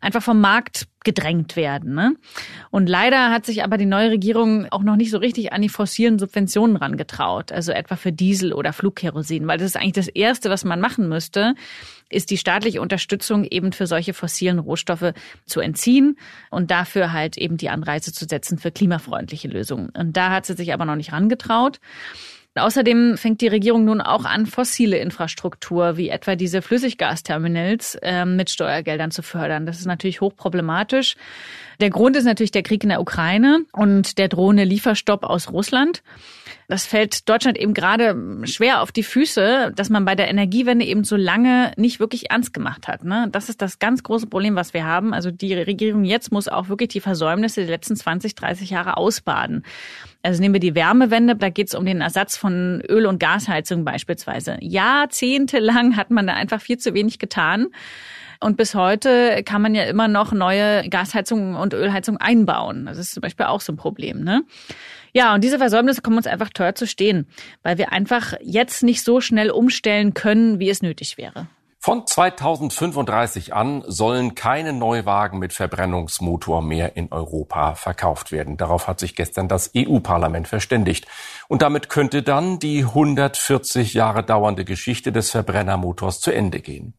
einfach 0.00 0.22
vom 0.22 0.40
Markt 0.40 0.86
gedrängt 1.06 1.54
werden. 1.54 1.94
Ne? 1.94 2.16
Und 2.70 2.88
leider 2.88 3.30
hat 3.30 3.46
sich 3.46 3.62
aber 3.62 3.78
die 3.78 3.86
neue 3.86 4.10
Regierung 4.10 4.66
auch 4.70 4.82
noch 4.82 4.96
nicht 4.96 5.10
so 5.10 5.18
richtig 5.18 5.52
an 5.52 5.62
die 5.62 5.68
fossilen 5.68 6.18
Subventionen 6.18 6.76
rangetraut, 6.76 7.52
also 7.52 7.70
etwa 7.70 7.94
für 7.96 8.12
Diesel 8.12 8.52
oder 8.52 8.72
Flugkerosin, 8.72 9.46
weil 9.46 9.58
das 9.58 9.68
ist 9.68 9.76
eigentlich 9.76 9.92
das 9.92 10.08
Erste, 10.08 10.50
was 10.50 10.64
man 10.64 10.80
machen 10.80 11.08
müsste, 11.08 11.54
ist 12.08 12.30
die 12.30 12.38
staatliche 12.38 12.80
Unterstützung 12.80 13.44
eben 13.44 13.72
für 13.72 13.86
solche 13.86 14.14
fossilen 14.14 14.58
Rohstoffe 14.58 15.12
zu 15.44 15.60
entziehen 15.60 16.16
und 16.50 16.70
dafür 16.70 17.12
halt 17.12 17.36
eben 17.36 17.56
die 17.56 17.68
Anreize 17.68 18.12
zu 18.12 18.26
setzen 18.26 18.58
für 18.58 18.70
klimafreundliche 18.70 19.48
Lösungen. 19.48 19.90
Und 19.90 20.16
da 20.16 20.30
hat 20.30 20.46
sie 20.46 20.54
sich 20.54 20.72
aber 20.72 20.84
noch 20.84 20.96
nicht 20.96 21.12
rangetraut. 21.12 21.80
Außerdem 22.56 23.18
fängt 23.18 23.42
die 23.42 23.48
Regierung 23.48 23.84
nun 23.84 24.00
auch 24.00 24.24
an, 24.24 24.46
fossile 24.46 24.96
Infrastruktur 24.96 25.98
wie 25.98 26.08
etwa 26.08 26.36
diese 26.36 26.62
Flüssiggasterminals 26.62 27.96
äh, 27.96 28.24
mit 28.24 28.48
Steuergeldern 28.48 29.10
zu 29.10 29.22
fördern. 29.22 29.66
Das 29.66 29.78
ist 29.78 29.86
natürlich 29.86 30.22
hochproblematisch. 30.22 31.16
Der 31.80 31.90
Grund 31.90 32.16
ist 32.16 32.24
natürlich 32.24 32.50
der 32.50 32.62
Krieg 32.62 32.82
in 32.82 32.88
der 32.88 33.00
Ukraine 33.00 33.64
und 33.72 34.18
der 34.18 34.28
drohende 34.28 34.64
Lieferstopp 34.64 35.24
aus 35.24 35.52
Russland. 35.52 36.02
Das 36.68 36.84
fällt 36.84 37.28
Deutschland 37.28 37.56
eben 37.58 37.74
gerade 37.74 38.16
schwer 38.44 38.82
auf 38.82 38.90
die 38.90 39.04
Füße, 39.04 39.72
dass 39.74 39.88
man 39.88 40.04
bei 40.04 40.16
der 40.16 40.28
Energiewende 40.28 40.84
eben 40.84 41.04
so 41.04 41.14
lange 41.14 41.70
nicht 41.76 42.00
wirklich 42.00 42.30
ernst 42.30 42.52
gemacht 42.52 42.88
hat. 42.88 43.04
Ne? 43.04 43.28
Das 43.30 43.48
ist 43.48 43.62
das 43.62 43.78
ganz 43.78 44.02
große 44.02 44.26
Problem, 44.26 44.56
was 44.56 44.74
wir 44.74 44.84
haben. 44.84 45.14
Also 45.14 45.30
die 45.30 45.54
Regierung 45.54 46.04
jetzt 46.04 46.32
muss 46.32 46.48
auch 46.48 46.68
wirklich 46.68 46.88
die 46.88 47.00
Versäumnisse 47.00 47.60
der 47.60 47.70
letzten 47.70 47.94
20, 47.94 48.34
30 48.34 48.70
Jahre 48.70 48.96
ausbaden. 48.96 49.64
Also 50.22 50.40
nehmen 50.40 50.54
wir 50.54 50.60
die 50.60 50.74
Wärmewende, 50.74 51.36
da 51.36 51.50
geht 51.50 51.68
es 51.68 51.74
um 51.76 51.86
den 51.86 52.00
Ersatz 52.00 52.36
von 52.36 52.80
Öl- 52.88 53.06
und 53.06 53.20
Gasheizung 53.20 53.84
beispielsweise. 53.84 54.56
Jahrzehntelang 54.60 55.96
hat 55.96 56.10
man 56.10 56.26
da 56.26 56.34
einfach 56.34 56.60
viel 56.60 56.78
zu 56.78 56.94
wenig 56.94 57.20
getan. 57.20 57.68
Und 58.40 58.56
bis 58.56 58.74
heute 58.74 59.42
kann 59.44 59.62
man 59.62 59.74
ja 59.74 59.84
immer 59.84 60.08
noch 60.08 60.32
neue 60.32 60.88
Gasheizungen 60.88 61.56
und 61.56 61.74
Ölheizungen 61.74 62.20
einbauen. 62.20 62.86
Das 62.86 62.98
ist 62.98 63.12
zum 63.12 63.20
Beispiel 63.20 63.46
auch 63.46 63.60
so 63.60 63.72
ein 63.72 63.76
Problem. 63.76 64.22
Ne? 64.22 64.42
Ja, 65.12 65.34
und 65.34 65.42
diese 65.42 65.58
Versäumnisse 65.58 66.02
kommen 66.02 66.18
uns 66.18 66.26
einfach 66.26 66.50
teuer 66.50 66.74
zu 66.74 66.86
stehen, 66.86 67.26
weil 67.62 67.78
wir 67.78 67.92
einfach 67.92 68.34
jetzt 68.42 68.82
nicht 68.82 69.02
so 69.02 69.20
schnell 69.20 69.50
umstellen 69.50 70.12
können, 70.12 70.60
wie 70.60 70.68
es 70.68 70.82
nötig 70.82 71.16
wäre. 71.16 71.48
Von 71.86 72.04
2035 72.04 73.54
an 73.54 73.84
sollen 73.86 74.34
keine 74.34 74.72
Neuwagen 74.72 75.38
mit 75.38 75.52
Verbrennungsmotor 75.52 76.60
mehr 76.60 76.96
in 76.96 77.12
Europa 77.12 77.76
verkauft 77.76 78.32
werden. 78.32 78.56
Darauf 78.56 78.88
hat 78.88 78.98
sich 78.98 79.14
gestern 79.14 79.46
das 79.46 79.70
EU-Parlament 79.76 80.48
verständigt. 80.48 81.06
Und 81.46 81.62
damit 81.62 81.88
könnte 81.88 82.24
dann 82.24 82.58
die 82.58 82.82
140 82.82 83.94
Jahre 83.94 84.24
dauernde 84.24 84.64
Geschichte 84.64 85.12
des 85.12 85.30
Verbrennermotors 85.30 86.18
zu 86.20 86.32
Ende 86.32 86.58
gehen. 86.58 86.94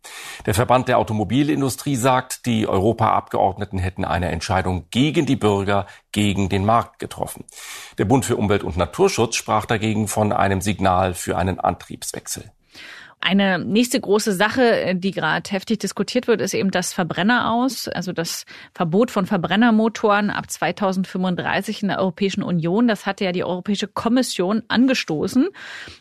Der 0.45 0.53
Verband 0.53 0.87
der 0.87 0.99
Automobilindustrie 0.99 1.97
sagt, 1.97 2.45
die 2.45 2.65
Europaabgeordneten 2.65 3.79
hätten 3.79 4.05
eine 4.05 4.29
Entscheidung 4.29 4.85
gegen 4.89 5.25
die 5.25 5.35
Bürger, 5.35 5.85
gegen 6.13 6.47
den 6.47 6.63
Markt 6.63 6.99
getroffen. 6.99 7.43
Der 7.97 8.05
Bund 8.05 8.23
für 8.23 8.37
Umwelt 8.37 8.63
und 8.63 8.77
Naturschutz 8.77 9.35
sprach 9.35 9.65
dagegen 9.65 10.07
von 10.07 10.31
einem 10.31 10.61
Signal 10.61 11.13
für 11.13 11.37
einen 11.37 11.59
Antriebswechsel. 11.59 12.53
Eine 13.19 13.57
nächste 13.59 13.99
große 13.99 14.33
Sache, 14.33 14.61
äh, 14.61 14.95
die 14.95 15.11
gerade 15.11 15.49
heftig 15.49 15.79
diskutiert 15.79 16.27
wird, 16.27 16.39
ist 16.39 16.53
eben 16.53 16.71
das 16.71 16.93
Verbrenner 16.93 17.51
aus, 17.51 17.87
also 17.87 18.13
das 18.13 18.45
Verbot 18.73 19.09
von 19.09 19.25
Verbrennermotoren 19.25 20.29
ab 20.29 20.49
2035 20.49 21.81
in 21.81 21.87
der 21.89 21.99
Europäischen 21.99 22.43
Union. 22.43 22.87
Das 22.87 23.05
hatte 23.05 23.25
ja 23.25 23.31
die 23.31 23.43
Europäische 23.43 23.87
Kommission 23.87 24.61
angestoßen 24.67 25.47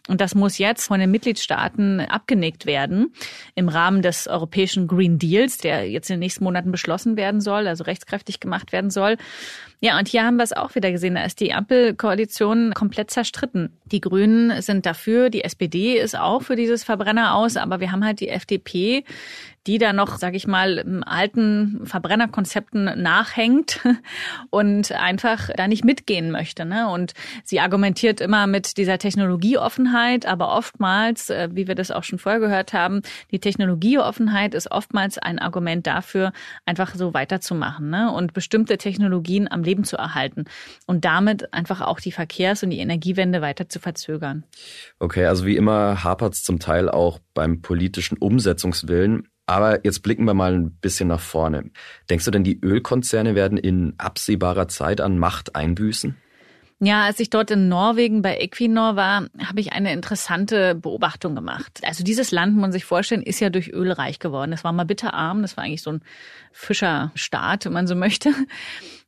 und 0.08 0.20
das 0.20 0.34
muss 0.34 0.58
jetzt 0.58 0.86
von 0.86 1.00
den 1.00 1.10
Mitgliedstaaten 1.10 2.00
abgenickt 2.00 2.66
werden 2.66 3.14
im 3.54 3.68
Rahmen 3.68 4.02
des 4.02 4.28
Europäischen 4.28 4.86
Green 4.86 5.18
Deals, 5.18 5.58
der 5.58 5.90
jetzt 5.90 6.10
in 6.10 6.14
den 6.14 6.20
nächsten 6.20 6.44
Monaten 6.44 6.70
beschlossen 6.70 7.16
werden 7.16 7.40
soll, 7.40 7.66
also 7.66 7.84
rechtskräftig 7.84 8.40
gemacht 8.40 8.72
werden 8.72 8.90
soll. 8.90 9.16
Ja, 9.80 9.98
und 9.98 10.08
hier 10.08 10.24
haben 10.24 10.36
wir 10.36 10.42
es 10.42 10.54
auch 10.54 10.74
wieder 10.74 10.90
gesehen. 10.90 11.16
Da 11.16 11.24
ist 11.24 11.38
die 11.40 11.52
Ampelkoalition 11.52 12.72
komplett 12.72 13.10
zerstritten. 13.10 13.76
Die 13.84 14.00
Grünen 14.00 14.62
sind 14.62 14.86
dafür, 14.86 15.28
die 15.28 15.44
SPD 15.44 15.98
ist 15.98 16.18
auch 16.18 16.42
für 16.42 16.56
dieses 16.56 16.82
Verbrenner 16.82 17.34
aus, 17.34 17.56
aber 17.56 17.80
wir 17.80 17.92
haben 17.92 18.04
halt 18.04 18.20
die 18.20 18.30
FDP, 18.30 19.04
die 19.66 19.78
da 19.78 19.92
noch, 19.92 20.18
sage 20.18 20.36
ich 20.36 20.46
mal, 20.46 21.02
alten 21.04 21.80
Verbrennerkonzepten 21.84 23.02
nachhängt 23.02 23.80
und 24.50 24.92
einfach 24.92 25.50
da 25.56 25.66
nicht 25.66 25.84
mitgehen 25.84 26.30
möchte. 26.30 26.64
Ne? 26.64 26.88
Und 26.88 27.14
sie 27.44 27.60
argumentiert 27.60 28.20
immer 28.20 28.46
mit 28.46 28.76
dieser 28.76 28.98
Technologieoffenheit, 28.98 30.26
aber 30.26 30.52
oftmals, 30.54 31.30
äh, 31.30 31.48
wie 31.52 31.66
wir 31.66 31.74
das 31.74 31.90
auch 31.90 32.04
schon 32.04 32.18
vorher 32.18 32.40
gehört 32.40 32.72
haben, 32.72 33.02
die 33.30 33.40
Technologieoffenheit 33.40 34.54
ist 34.54 34.70
oftmals 34.70 35.18
ein 35.18 35.38
Argument 35.38 35.86
dafür, 35.86 36.32
einfach 36.64 36.94
so 36.94 37.14
weiterzumachen 37.14 37.90
ne? 37.90 38.12
und 38.12 38.32
bestimmte 38.32 38.78
Technologien 38.78 39.50
am 39.50 39.62
Leben 39.62 39.84
zu 39.84 39.96
erhalten 39.96 40.44
und 40.86 41.04
damit 41.04 41.52
einfach 41.52 41.80
auch 41.80 42.00
die 42.00 42.12
Verkehrs- 42.12 42.62
und 42.62 42.70
die 42.70 42.78
Energiewende 42.78 43.42
weiter 43.42 43.68
zu 43.68 43.80
verzögern. 43.80 44.44
Okay, 44.98 45.26
also 45.26 45.46
wie 45.46 45.56
immer 45.56 46.04
hapert 46.04 46.34
es 46.34 46.42
zum 46.42 46.58
Teil 46.58 46.88
auch 46.88 47.18
beim 47.34 47.60
politischen 47.62 48.18
Umsetzungswillen. 48.18 49.28
Aber 49.46 49.84
jetzt 49.84 50.02
blicken 50.02 50.24
wir 50.24 50.34
mal 50.34 50.54
ein 50.54 50.72
bisschen 50.72 51.08
nach 51.08 51.20
vorne. 51.20 51.70
Denkst 52.10 52.24
du 52.24 52.30
denn, 52.32 52.44
die 52.44 52.60
Ölkonzerne 52.60 53.34
werden 53.34 53.58
in 53.58 53.94
absehbarer 53.96 54.68
Zeit 54.68 55.00
an 55.00 55.18
Macht 55.18 55.54
einbüßen? 55.54 56.16
Ja, 56.78 57.04
als 57.04 57.20
ich 57.20 57.30
dort 57.30 57.50
in 57.50 57.68
Norwegen 57.68 58.20
bei 58.20 58.38
Equinor 58.38 58.96
war, 58.96 59.28
habe 59.42 59.60
ich 59.60 59.72
eine 59.72 59.94
interessante 59.94 60.74
Beobachtung 60.74 61.34
gemacht. 61.34 61.80
Also 61.84 62.04
dieses 62.04 62.32
Land, 62.32 62.52
muss 62.52 62.60
man 62.60 62.72
sich 62.72 62.84
vorstellen, 62.84 63.22
ist 63.22 63.40
ja 63.40 63.48
durch 63.48 63.72
Öl 63.72 63.92
reich 63.92 64.18
geworden. 64.18 64.52
Es 64.52 64.62
war 64.62 64.72
mal 64.72 64.84
bitterarm, 64.84 65.40
das 65.40 65.56
war 65.56 65.64
eigentlich 65.64 65.80
so 65.80 65.92
ein 65.92 66.02
Fischerstaat, 66.52 67.64
wenn 67.64 67.72
man 67.72 67.86
so 67.86 67.94
möchte. 67.94 68.30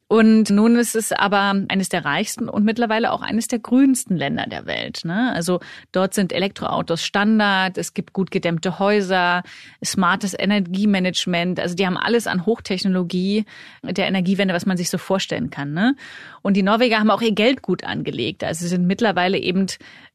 Und 0.08 0.48
nun 0.48 0.76
ist 0.76 0.96
es 0.96 1.12
aber 1.12 1.54
eines 1.68 1.90
der 1.90 2.06
reichsten 2.06 2.48
und 2.48 2.64
mittlerweile 2.64 3.12
auch 3.12 3.20
eines 3.20 3.46
der 3.46 3.58
grünsten 3.58 4.16
Länder 4.16 4.46
der 4.46 4.64
Welt. 4.64 5.04
Ne? 5.04 5.32
Also 5.34 5.60
dort 5.92 6.14
sind 6.14 6.32
Elektroautos 6.32 7.04
Standard, 7.04 7.76
es 7.76 7.92
gibt 7.92 8.14
gut 8.14 8.30
gedämmte 8.30 8.78
Häuser, 8.78 9.42
smartes 9.84 10.34
Energiemanagement. 10.38 11.60
Also 11.60 11.74
die 11.74 11.86
haben 11.86 11.98
alles 11.98 12.26
an 12.26 12.46
Hochtechnologie 12.46 13.44
der 13.82 14.08
Energiewende, 14.08 14.54
was 14.54 14.64
man 14.64 14.78
sich 14.78 14.88
so 14.88 14.96
vorstellen 14.96 15.50
kann. 15.50 15.74
Ne? 15.74 15.94
Und 16.40 16.56
die 16.56 16.62
Norweger 16.62 16.98
haben 16.98 17.10
auch 17.10 17.20
ihr 17.20 17.34
Geld 17.34 17.60
gut 17.60 17.84
angelegt. 17.84 18.42
Also 18.44 18.62
sie 18.62 18.68
sind 18.68 18.86
mittlerweile 18.86 19.36
eben 19.36 19.66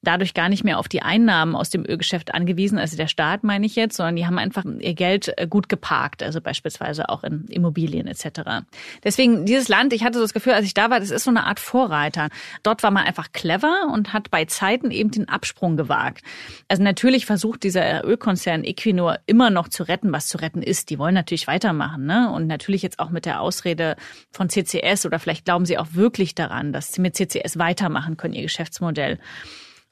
dadurch 0.04 0.34
gar 0.34 0.50
nicht 0.50 0.64
mehr 0.64 0.80
auf 0.80 0.88
die 0.88 1.02
Einnahmen 1.02 1.56
aus 1.56 1.70
dem 1.70 1.86
Ölgeschäft 1.86 2.34
angewiesen, 2.34 2.78
also 2.78 2.98
der 2.98 3.08
Staat 3.08 3.44
meine 3.44 3.66
ich 3.66 3.76
jetzt, 3.76 3.96
sondern 3.96 4.16
die 4.16 4.26
haben 4.26 4.38
einfach 4.38 4.64
ihr 4.66 4.94
Geld 4.94 5.34
äh, 5.38 5.48
gut 5.48 5.70
geparkt, 5.70 6.22
also 6.22 6.42
beispielsweise 6.42 7.10
auch 7.10 7.24
in 7.24 7.46
Immobilien 7.48 8.08
etc. 8.08 8.66
Deswegen 9.04 9.46
dieses 9.46 9.68
Land, 9.68 9.94
ich 9.94 10.04
hatte 10.04 10.18
so 10.18 10.24
das 10.24 10.34
Gefühl, 10.34 10.54
als 10.54 10.66
ich 10.66 10.74
da 10.74 10.90
war, 10.90 11.00
das 11.00 11.10
ist 11.10 11.24
so 11.24 11.30
eine 11.30 11.46
Art 11.46 11.60
Vorreiter. 11.60 12.30
Dort 12.64 12.84
war 12.84 12.92
man 12.92 13.06
einfach 13.06 13.32
clever 13.32 13.90
und 13.92 14.14
hat 14.14 14.30
bei 14.30 14.46
Zeiten 14.46 14.92
eben 14.92 15.12
den 15.12 15.30
Absprung 15.30 15.78
gewagt. 15.78 16.24
Also 16.68 16.84
natürlich 16.84 17.26
versucht 17.26 17.64
dieser 17.64 18.04
Ölkonzern 18.06 18.64
Equinor 18.64 19.20
immer 19.26 19.50
noch 19.50 19.70
zu 19.70 19.84
retten, 19.84 20.12
was 20.12 20.28
zu 20.28 20.38
retten 20.38 20.62
ist. 20.62 20.90
Die 20.90 21.00
wollen 21.00 21.16
natürlich 21.16 21.48
weitermachen, 21.48 22.06
ne? 22.06 22.32
Und 22.32 22.48
natürlich 22.48 22.82
jetzt 22.82 23.00
auch 23.00 23.10
mit 23.10 23.26
der 23.26 23.42
Ausrede 23.42 23.96
von 24.32 24.50
CCS 24.50 25.06
oder 25.06 25.20
vielleicht 25.20 25.46
glauben 25.46 25.66
sie 25.66 25.78
auch 25.78 25.88
wirklich 25.94 26.36
daran, 26.36 26.74
dass 26.74 26.94
sie 26.94 27.02
mit 27.02 27.16
CCS 27.16 27.58
weitermachen 27.58 28.18
können, 28.18 28.34
ihr 28.34 28.44
Geschäftsmodell. 28.44 29.20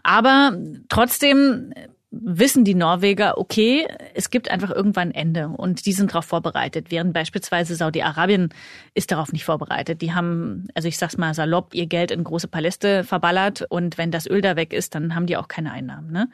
Aber 0.03 0.57
trotzdem 0.89 1.73
wissen 2.11 2.65
die 2.65 2.75
Norweger, 2.75 3.37
okay, 3.37 3.87
es 4.13 4.29
gibt 4.29 4.51
einfach 4.51 4.69
irgendwann 4.69 5.09
ein 5.09 5.15
Ende 5.15 5.47
und 5.47 5.85
die 5.85 5.93
sind 5.93 6.11
darauf 6.11 6.25
vorbereitet, 6.25 6.87
während 6.89 7.13
beispielsweise 7.13 7.75
Saudi-Arabien 7.75 8.49
ist 8.93 9.11
darauf 9.11 9.31
nicht 9.31 9.45
vorbereitet. 9.45 10.01
Die 10.01 10.13
haben, 10.13 10.67
also 10.75 10.89
ich 10.89 10.97
sag's 10.97 11.17
mal 11.17 11.33
salopp, 11.33 11.73
ihr 11.73 11.87
Geld 11.87 12.11
in 12.11 12.25
große 12.25 12.49
Paläste 12.49 13.05
verballert 13.05 13.65
und 13.69 13.97
wenn 13.97 14.11
das 14.11 14.29
Öl 14.29 14.41
da 14.41 14.57
weg 14.57 14.73
ist, 14.73 14.93
dann 14.93 15.15
haben 15.15 15.25
die 15.25 15.37
auch 15.37 15.47
keine 15.47 15.71
Einnahmen. 15.71 16.11
Ne? 16.11 16.27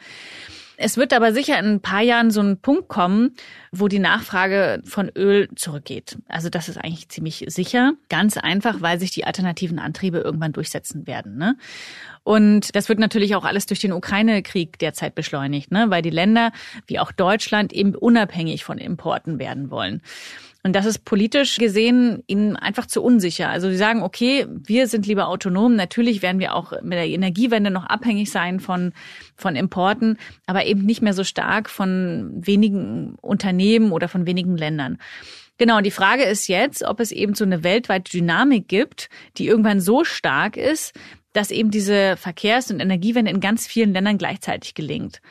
Es 0.80 0.96
wird 0.96 1.12
aber 1.12 1.34
sicher 1.34 1.58
in 1.58 1.66
ein 1.66 1.82
paar 1.82 2.02
Jahren 2.02 2.30
so 2.30 2.40
ein 2.40 2.62
Punkt 2.62 2.88
kommen, 2.88 3.36
wo 3.72 3.88
die 3.88 3.98
Nachfrage 3.98 4.84
von 4.86 5.10
Öl 5.10 5.50
zurückgeht. 5.56 6.20
Also 6.28 6.50
das 6.50 6.70
ist 6.70 6.78
eigentlich 6.78 7.10
ziemlich 7.10 7.44
sicher. 7.48 7.94
Ganz 8.10 8.38
einfach, 8.38 8.80
weil 8.80 9.00
sich 9.00 9.10
die 9.10 9.26
alternativen 9.26 9.80
Antriebe 9.80 10.20
irgendwann 10.20 10.54
durchsetzen 10.54 11.08
werden. 11.08 11.36
Ne? 11.38 11.58
Und 12.24 12.76
das 12.76 12.90
wird 12.90 13.00
natürlich 13.00 13.36
auch 13.36 13.44
alles 13.44 13.66
durch 13.66 13.80
den 13.80 13.92
Ukraine-Krieg 13.92 14.78
derzeit 14.78 15.16
beschleunigt, 15.16 15.72
ne? 15.72 15.88
weil 15.90 16.04
die 16.04 16.12
Länder 16.12 16.52
wie 16.86 17.00
auch 17.00 17.12
Deutschland 17.12 17.74
eben 17.74 17.96
unabhängig 17.96 18.64
von 18.64 18.78
Importen 18.78 19.40
werden 19.40 19.72
wollen. 19.72 20.04
Und 20.68 20.74
das 20.74 20.86
ist 20.86 21.06
politisch 21.06 21.56
gesehen 21.56 22.24
ihnen 22.28 22.58
einfach 22.58 22.88
zu 22.88 23.02
unsicher. 23.02 23.48
Also 23.48 23.70
sie 23.70 23.78
sagen, 23.78 24.04
okay, 24.04 24.46
wir 24.50 24.88
sind 24.88 25.08
lieber 25.08 25.30
autonom. 25.30 25.78
Natürlich 25.78 26.22
werden 26.22 26.42
wir 26.42 26.54
auch 26.54 26.74
mit 26.82 26.98
der 26.98 27.08
Energiewende 27.08 27.72
noch 27.72 27.86
abhängig 27.86 28.30
sein 28.30 28.60
von, 28.60 28.92
von 29.38 29.56
Importen, 29.56 30.18
aber 30.46 30.66
eben 30.66 30.82
nicht 30.82 31.02
mehr 31.02 31.14
so 31.14 31.24
stark 31.24 31.70
von 31.70 32.34
wenigen 32.36 33.16
Unternehmen 33.22 33.94
oder 33.94 34.10
von 34.10 34.26
wenigen 34.26 34.58
Ländern. 34.58 34.98
Genau, 35.58 35.78
und 35.78 35.86
die 35.86 35.92
Frage 35.92 36.24
ist 36.24 36.50
jetzt, 36.50 36.84
ob 36.84 37.00
es 37.00 37.14
eben 37.14 37.34
so 37.34 37.46
eine 37.46 37.64
weltweite 37.64 38.12
Dynamik 38.12 38.68
gibt, 38.68 39.08
die 39.38 39.48
irgendwann 39.48 39.80
so 39.80 40.04
stark 40.04 40.58
ist, 40.58 40.94
dass 41.32 41.50
eben 41.50 41.72
diese 41.72 42.18
Verkehrs- 42.18 42.72
und 42.72 42.82
Energiewende 42.82 43.32
in 43.32 43.40
ganz 43.40 43.68
vielen 43.68 43.94
Ländern 43.94 44.18
gleichzeitig 44.18 44.74
gelingt. 44.74 45.22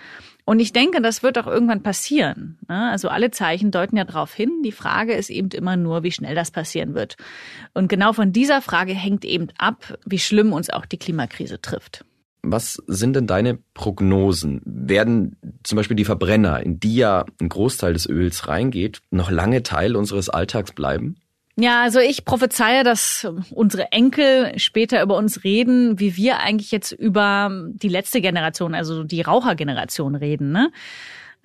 Und 0.47 0.61
ich 0.61 0.73
denke, 0.73 1.03
das 1.03 1.25
wird 1.25 1.39
auch 1.39 1.49
irgendwann 1.49 1.83
passieren. 1.83 2.57
Ne? 2.69 2.91
Also 2.91 3.09
alle 3.09 3.33
Zeichen 3.33 3.73
deuten 3.73 3.97
ja 3.97 4.05
darauf 4.05 4.33
hin. 4.33 4.63
Die 4.65 4.71
Frage 4.71 5.13
ist 5.15 5.29
eben 5.29 5.49
immer 5.51 5.77
nur, 5.77 6.05
wie 6.05 6.13
schnell 6.13 6.37
das 6.37 6.53
passieren 6.53 6.95
wird. 6.95 7.17
Und 7.75 7.89
genau 7.89 8.13
von 8.13 8.33
dieser 8.33 8.63
Frage 8.63 8.95
hängt 8.95 9.25
eben 9.25 9.49
ab, 9.59 9.99
wie 10.07 10.21
schlimm 10.21 10.53
uns 10.53 10.71
auch 10.71 10.87
die 10.87 10.99
Klimakrise 10.99 11.61
trifft. 11.61 12.05
Was 12.43 12.81
sind 12.87 13.17
denn 13.17 13.27
deine 13.27 13.59
Prognosen? 13.75 14.63
Werden 14.65 15.37
zum 15.65 15.75
Beispiel 15.75 15.97
die 15.97 16.05
Verbrenner, 16.05 16.61
in 16.61 16.79
die 16.79 16.95
ja 16.95 17.25
ein 17.41 17.49
Großteil 17.49 17.93
des 17.93 18.09
Öls 18.09 18.47
reingeht, 18.47 19.01
noch 19.11 19.33
lange 19.33 19.65
Teil 19.65 19.97
unseres 19.97 20.29
Alltags 20.29 20.71
bleiben? 20.71 21.17
Ja, 21.59 21.83
also 21.83 22.01
ich 22.01 22.27
prophezeie, 22.27 22.85
dass 22.85 23.27
unsere 23.51 23.91
Enkel 23.91 24.59
später 24.59 25.03
über 25.03 25.17
uns 25.17 25.43
reden, 25.43 25.99
wie 25.99 26.15
wir 26.15 26.41
eigentlich 26.41 26.71
jetzt 26.71 26.93
über 26.93 27.51
die 27.73 27.89
letzte 27.89 28.21
Generation, 28.21 28.75
also 28.75 29.05
die 29.05 29.23
Rauchergeneration 29.23 30.17
reden. 30.17 30.53
Ne? 30.53 30.71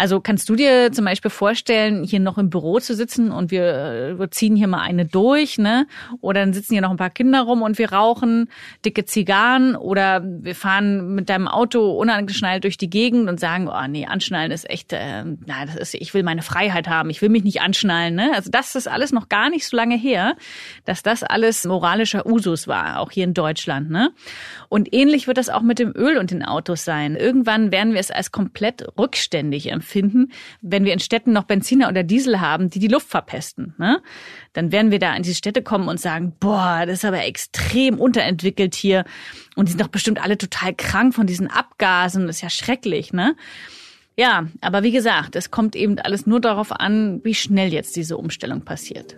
Also 0.01 0.19
kannst 0.19 0.49
du 0.49 0.55
dir 0.55 0.91
zum 0.91 1.05
Beispiel 1.05 1.29
vorstellen, 1.29 2.03
hier 2.03 2.19
noch 2.19 2.39
im 2.39 2.49
Büro 2.49 2.79
zu 2.79 2.95
sitzen 2.95 3.31
und 3.31 3.51
wir, 3.51 4.15
wir 4.17 4.31
ziehen 4.31 4.55
hier 4.55 4.67
mal 4.67 4.81
eine 4.81 5.05
durch, 5.05 5.59
ne? 5.59 5.85
Oder 6.21 6.39
dann 6.39 6.53
sitzen 6.53 6.73
hier 6.73 6.81
noch 6.81 6.89
ein 6.89 6.97
paar 6.97 7.11
Kinder 7.11 7.43
rum 7.43 7.61
und 7.61 7.77
wir 7.77 7.91
rauchen 7.91 8.49
dicke 8.83 9.05
Zigarren 9.05 9.75
oder 9.75 10.23
wir 10.25 10.55
fahren 10.55 11.13
mit 11.13 11.29
deinem 11.29 11.47
Auto 11.47 11.91
unangeschnallt 11.91 12.63
durch 12.63 12.77
die 12.77 12.89
Gegend 12.89 13.29
und 13.29 13.39
sagen, 13.39 13.67
oh 13.67 13.87
nee, 13.87 14.07
anschnallen 14.07 14.49
ist 14.49 14.67
echt, 14.67 14.91
äh, 14.91 15.23
na, 15.45 15.67
das 15.67 15.75
ist, 15.75 15.93
ich 15.93 16.15
will 16.15 16.23
meine 16.23 16.41
Freiheit 16.41 16.87
haben, 16.87 17.11
ich 17.11 17.21
will 17.21 17.29
mich 17.29 17.43
nicht 17.43 17.61
anschnallen, 17.61 18.15
ne? 18.15 18.31
Also 18.33 18.49
das 18.49 18.73
ist 18.73 18.87
alles 18.87 19.11
noch 19.11 19.29
gar 19.29 19.51
nicht 19.51 19.67
so 19.67 19.77
lange 19.77 19.97
her, 19.97 20.35
dass 20.83 21.03
das 21.03 21.21
alles 21.21 21.63
moralischer 21.63 22.25
Usus 22.25 22.67
war, 22.67 23.01
auch 23.01 23.11
hier 23.11 23.25
in 23.25 23.35
Deutschland, 23.35 23.91
ne? 23.91 24.09
Und 24.67 24.91
ähnlich 24.95 25.27
wird 25.27 25.37
das 25.37 25.49
auch 25.49 25.61
mit 25.61 25.77
dem 25.77 25.93
Öl 25.95 26.17
und 26.17 26.31
den 26.31 26.43
Autos 26.43 26.85
sein. 26.85 27.15
Irgendwann 27.15 27.71
werden 27.71 27.93
wir 27.93 27.99
es 27.99 28.09
als 28.09 28.31
komplett 28.31 28.87
rückständig 28.97 29.71
empfinden, 29.71 29.90
wenn 29.93 30.85
wir 30.85 30.93
in 30.93 30.99
Städten 30.99 31.33
noch 31.33 31.43
Benziner 31.43 31.89
oder 31.89 32.03
Diesel 32.03 32.39
haben, 32.39 32.69
die 32.69 32.79
die 32.79 32.87
Luft 32.87 33.07
verpesten. 33.07 33.73
Ne? 33.77 34.01
Dann 34.53 34.71
werden 34.71 34.91
wir 34.91 34.99
da 34.99 35.15
in 35.15 35.23
diese 35.23 35.35
Städte 35.35 35.61
kommen 35.61 35.87
und 35.87 35.99
sagen, 35.99 36.33
boah, 36.39 36.83
das 36.85 36.99
ist 36.99 37.05
aber 37.05 37.23
extrem 37.25 37.99
unterentwickelt 37.99 38.75
hier. 38.75 39.05
Und 39.55 39.67
die 39.67 39.71
sind 39.71 39.81
doch 39.81 39.87
bestimmt 39.87 40.23
alle 40.23 40.37
total 40.37 40.73
krank 40.73 41.13
von 41.13 41.27
diesen 41.27 41.47
Abgasen. 41.47 42.27
Das 42.27 42.37
ist 42.37 42.41
ja 42.41 42.49
schrecklich, 42.49 43.13
ne? 43.13 43.35
Ja, 44.17 44.47
aber 44.59 44.83
wie 44.83 44.91
gesagt, 44.91 45.35
es 45.35 45.51
kommt 45.51 45.75
eben 45.75 45.97
alles 45.97 46.27
nur 46.27 46.41
darauf 46.41 46.71
an, 46.71 47.21
wie 47.23 47.33
schnell 47.33 47.71
jetzt 47.71 47.95
diese 47.95 48.17
Umstellung 48.17 48.61
passiert. 48.61 49.15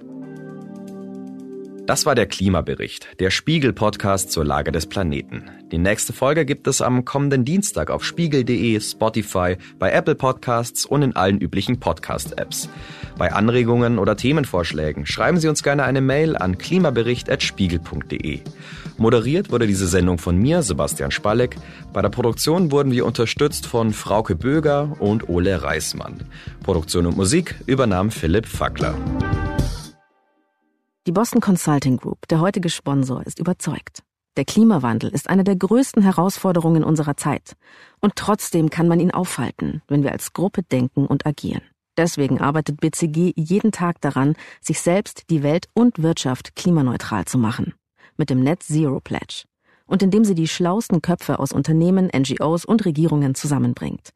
Das 1.85 2.05
war 2.05 2.15
der 2.15 2.27
Klimabericht, 2.27 3.19
der 3.19 3.29
Spiegel-Podcast 3.29 4.31
zur 4.31 4.45
Lage 4.45 4.71
des 4.71 4.87
Planeten. 4.87 5.49
Die 5.69 5.77
nächste 5.77 6.13
Folge 6.13 6.45
gibt 6.45 6.65
es 6.67 6.81
am 6.81 7.03
kommenden 7.03 7.43
Dienstag 7.43 7.89
auf 7.89 8.05
spiegel.de, 8.05 8.79
Spotify, 8.79 9.57
bei 9.79 9.91
Apple 9.91 10.15
Podcasts 10.15 10.85
und 10.85 11.01
in 11.01 11.13
allen 11.13 11.39
üblichen 11.39 11.81
Podcast-Apps. 11.81 12.69
Bei 13.17 13.33
Anregungen 13.33 13.99
oder 13.99 14.15
Themenvorschlägen 14.15 15.05
schreiben 15.05 15.39
Sie 15.41 15.49
uns 15.49 15.61
gerne 15.61 15.83
eine 15.83 15.99
Mail 15.99 16.37
an 16.37 16.57
klimabericht.spiegel.de. 16.57 18.39
Moderiert 18.97 19.51
wurde 19.51 19.67
diese 19.67 19.87
Sendung 19.87 20.19
von 20.19 20.37
mir, 20.37 20.63
Sebastian 20.63 21.11
Spalleck. 21.11 21.57
Bei 21.91 22.01
der 22.01 22.09
Produktion 22.09 22.71
wurden 22.71 22.93
wir 22.93 23.05
unterstützt 23.05 23.67
von 23.67 23.91
Frauke 23.91 24.35
Böger 24.35 24.95
und 24.99 25.27
Ole 25.27 25.61
Reismann. 25.61 26.21
Produktion 26.63 27.07
und 27.07 27.17
Musik 27.17 27.55
übernahm 27.65 28.09
Philipp 28.09 28.45
Fackler. 28.45 28.95
Die 31.05 31.11
Boston 31.11 31.41
Consulting 31.41 31.97
Group, 31.97 32.29
der 32.29 32.39
heutige 32.39 32.69
Sponsor, 32.69 33.27
ist 33.27 33.37
überzeugt. 33.37 34.03
Der 34.37 34.45
Klimawandel 34.45 35.09
ist 35.09 35.29
eine 35.29 35.43
der 35.43 35.57
größten 35.57 36.01
Herausforderungen 36.01 36.85
unserer 36.85 37.17
Zeit. 37.17 37.57
Und 37.99 38.15
trotzdem 38.15 38.69
kann 38.69 38.87
man 38.87 39.01
ihn 39.01 39.11
aufhalten, 39.11 39.81
wenn 39.89 40.03
wir 40.03 40.13
als 40.13 40.31
Gruppe 40.31 40.63
denken 40.63 41.05
und 41.05 41.25
agieren. 41.25 41.61
Deswegen 41.97 42.39
arbeitet 42.39 42.79
BCG 42.79 43.33
jeden 43.35 43.73
Tag 43.73 43.99
daran, 43.99 44.37
sich 44.61 44.79
selbst, 44.79 45.29
die 45.29 45.43
Welt 45.43 45.67
und 45.73 46.01
Wirtschaft 46.01 46.55
klimaneutral 46.55 47.25
zu 47.25 47.37
machen. 47.37 47.73
Mit 48.15 48.29
dem 48.29 48.39
Net 48.39 48.63
Zero 48.63 49.01
Pledge. 49.01 49.43
Und 49.85 50.03
indem 50.03 50.23
sie 50.23 50.35
die 50.35 50.47
schlausten 50.47 51.01
Köpfe 51.01 51.37
aus 51.37 51.51
Unternehmen, 51.51 52.09
NGOs 52.15 52.63
und 52.63 52.85
Regierungen 52.85 53.35
zusammenbringt. 53.35 54.11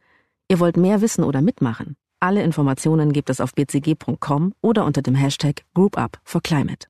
Ihr 0.47 0.61
wollt 0.61 0.77
mehr 0.77 1.01
wissen 1.01 1.25
oder 1.25 1.41
mitmachen? 1.41 1.97
Alle 2.19 2.41
Informationen 2.41 3.13
gibt 3.13 3.29
es 3.29 3.39
auf 3.39 3.53
bcg.com 3.53 4.53
oder 4.61 4.85
unter 4.85 5.03
dem 5.03 5.13
Hashtag 5.13 5.63
GroupUp 5.75 6.17
for 6.23 6.41
Climate. 6.41 6.87